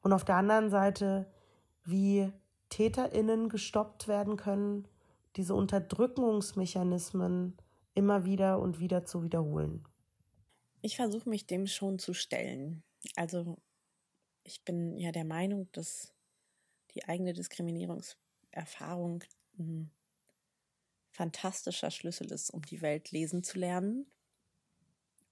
und 0.00 0.12
auf 0.12 0.24
der 0.24 0.36
anderen 0.36 0.70
Seite, 0.70 1.32
wie 1.86 2.32
TäterInnen 2.68 3.48
gestoppt 3.48 4.08
werden 4.08 4.36
können, 4.36 4.88
diese 5.36 5.54
Unterdrückungsmechanismen 5.54 7.56
immer 7.94 8.24
wieder 8.24 8.58
und 8.58 8.80
wieder 8.80 9.04
zu 9.04 9.22
wiederholen. 9.22 9.84
Ich 10.82 10.96
versuche 10.96 11.28
mich 11.28 11.46
dem 11.46 11.66
schon 11.66 11.98
zu 11.98 12.12
stellen. 12.12 12.82
Also 13.14 13.56
ich 14.44 14.64
bin 14.64 14.98
ja 14.98 15.12
der 15.12 15.24
Meinung, 15.24 15.68
dass 15.72 16.12
die 16.94 17.04
eigene 17.04 17.32
Diskriminierungserfahrung 17.32 19.24
ein 19.58 19.90
fantastischer 21.10 21.90
Schlüssel 21.90 22.30
ist, 22.30 22.50
um 22.50 22.62
die 22.62 22.82
Welt 22.82 23.10
lesen 23.10 23.42
zu 23.42 23.58
lernen 23.58 24.06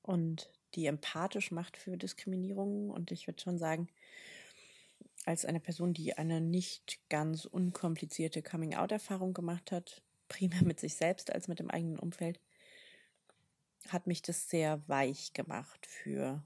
und 0.03 0.51
die 0.75 0.87
empathisch 0.87 1.51
macht 1.51 1.77
für 1.77 1.97
Diskriminierung. 1.97 2.90
Und 2.90 3.12
ich 3.12 3.27
würde 3.27 3.40
schon 3.40 3.59
sagen, 3.59 3.88
als 5.25 5.45
eine 5.45 5.61
Person, 5.61 5.95
die 5.95 6.17
eine 6.17 6.41
nicht 6.41 7.01
ganz 7.09 7.45
unkomplizierte 7.45 8.43
Coming-out-Erfahrung 8.43 9.35
gemacht 9.35 9.73
hat, 9.73 10.03
primär 10.29 10.63
mit 10.65 10.81
sich 10.81 10.95
selbst 10.95 11.33
als 11.33 11.49
mit 11.49 11.59
dem 11.59 11.71
eigenen 11.71 11.99
Umfeld, 11.99 12.41
hat 13.89 14.07
mich 14.07 14.23
das 14.23 14.49
sehr 14.49 14.87
weich 14.89 15.33
gemacht 15.33 15.87
für 15.87 16.43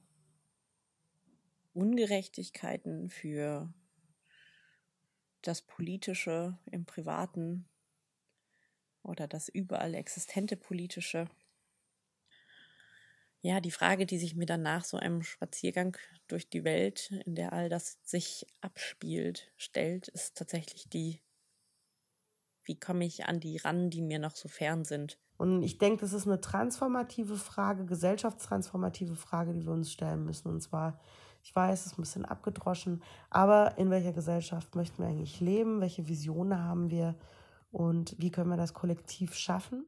Ungerechtigkeiten, 1.74 3.08
für 3.10 3.72
das 5.42 5.62
Politische 5.62 6.58
im 6.66 6.84
Privaten 6.84 7.68
oder 9.02 9.28
das 9.28 9.48
überall 9.48 9.94
existente 9.94 10.56
Politische 10.56 11.28
ja, 13.40 13.60
die 13.60 13.70
Frage, 13.70 14.04
die 14.04 14.18
sich 14.18 14.34
mir 14.34 14.46
dann 14.46 14.62
nach 14.62 14.84
so 14.84 14.96
einem 14.96 15.22
Spaziergang 15.22 15.96
durch 16.26 16.48
die 16.50 16.64
Welt, 16.64 17.10
in 17.24 17.34
der 17.34 17.52
all 17.52 17.68
das 17.68 17.98
sich 18.02 18.46
abspielt, 18.60 19.52
stellt, 19.56 20.08
ist 20.08 20.36
tatsächlich 20.36 20.88
die, 20.88 21.20
wie 22.64 22.78
komme 22.78 23.04
ich 23.04 23.26
an 23.26 23.40
die 23.40 23.58
ran, 23.58 23.90
die 23.90 24.02
mir 24.02 24.18
noch 24.18 24.34
so 24.34 24.48
fern 24.48 24.84
sind. 24.84 25.18
Und 25.36 25.62
ich 25.62 25.78
denke, 25.78 26.00
das 26.00 26.12
ist 26.12 26.26
eine 26.26 26.40
transformative 26.40 27.36
Frage, 27.36 27.86
gesellschaftstransformative 27.86 29.14
Frage, 29.14 29.52
die 29.52 29.64
wir 29.64 29.72
uns 29.72 29.92
stellen 29.92 30.24
müssen. 30.24 30.48
Und 30.48 30.60
zwar, 30.60 30.98
ich 31.44 31.54
weiß, 31.54 31.80
es 31.80 31.92
ist 31.92 31.98
ein 31.98 32.02
bisschen 32.02 32.24
abgedroschen, 32.24 33.04
aber 33.30 33.78
in 33.78 33.88
welcher 33.88 34.12
Gesellschaft 34.12 34.74
möchten 34.74 35.00
wir 35.00 35.08
eigentlich 35.08 35.40
leben? 35.40 35.80
Welche 35.80 36.08
Visionen 36.08 36.58
haben 36.58 36.90
wir? 36.90 37.14
Und 37.70 38.16
wie 38.18 38.32
können 38.32 38.50
wir 38.50 38.56
das 38.56 38.74
kollektiv 38.74 39.34
schaffen? 39.34 39.86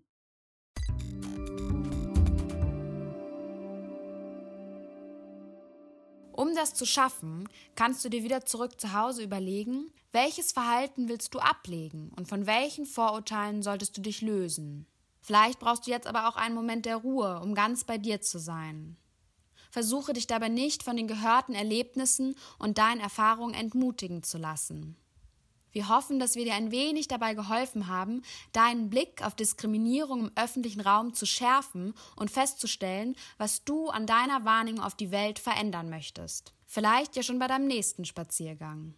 Um 6.40 6.54
das 6.54 6.72
zu 6.72 6.86
schaffen, 6.86 7.50
kannst 7.74 8.02
du 8.02 8.08
dir 8.08 8.22
wieder 8.22 8.46
zurück 8.46 8.80
zu 8.80 8.94
Hause 8.94 9.22
überlegen, 9.22 9.92
welches 10.10 10.52
Verhalten 10.52 11.10
willst 11.10 11.34
du 11.34 11.38
ablegen 11.38 12.14
und 12.16 12.28
von 12.28 12.46
welchen 12.46 12.86
Vorurteilen 12.86 13.62
solltest 13.62 13.98
du 13.98 14.00
dich 14.00 14.22
lösen. 14.22 14.86
Vielleicht 15.20 15.58
brauchst 15.58 15.86
du 15.86 15.90
jetzt 15.90 16.06
aber 16.06 16.26
auch 16.26 16.36
einen 16.36 16.54
Moment 16.54 16.86
der 16.86 16.96
Ruhe, 16.96 17.40
um 17.40 17.54
ganz 17.54 17.84
bei 17.84 17.98
dir 17.98 18.22
zu 18.22 18.38
sein. 18.38 18.96
Versuche 19.70 20.14
dich 20.14 20.26
dabei 20.26 20.48
nicht 20.48 20.82
von 20.82 20.96
den 20.96 21.08
gehörten 21.08 21.52
Erlebnissen 21.52 22.34
und 22.58 22.78
deinen 22.78 23.02
Erfahrungen 23.02 23.52
entmutigen 23.52 24.22
zu 24.22 24.38
lassen. 24.38 24.96
Wir 25.72 25.88
hoffen, 25.88 26.18
dass 26.18 26.36
wir 26.36 26.44
dir 26.44 26.54
ein 26.54 26.70
wenig 26.70 27.08
dabei 27.08 27.34
geholfen 27.34 27.86
haben, 27.86 28.22
deinen 28.52 28.90
Blick 28.90 29.24
auf 29.24 29.34
Diskriminierung 29.34 30.20
im 30.20 30.32
öffentlichen 30.36 30.80
Raum 30.80 31.14
zu 31.14 31.26
schärfen 31.26 31.94
und 32.16 32.30
festzustellen, 32.30 33.16
was 33.38 33.64
du 33.64 33.88
an 33.88 34.06
deiner 34.06 34.44
Wahrnehmung 34.44 34.82
auf 34.82 34.94
die 34.94 35.10
Welt 35.10 35.38
verändern 35.38 35.90
möchtest. 35.90 36.52
Vielleicht 36.66 37.16
ja 37.16 37.22
schon 37.22 37.38
bei 37.38 37.46
deinem 37.46 37.66
nächsten 37.66 38.04
Spaziergang. 38.04 38.94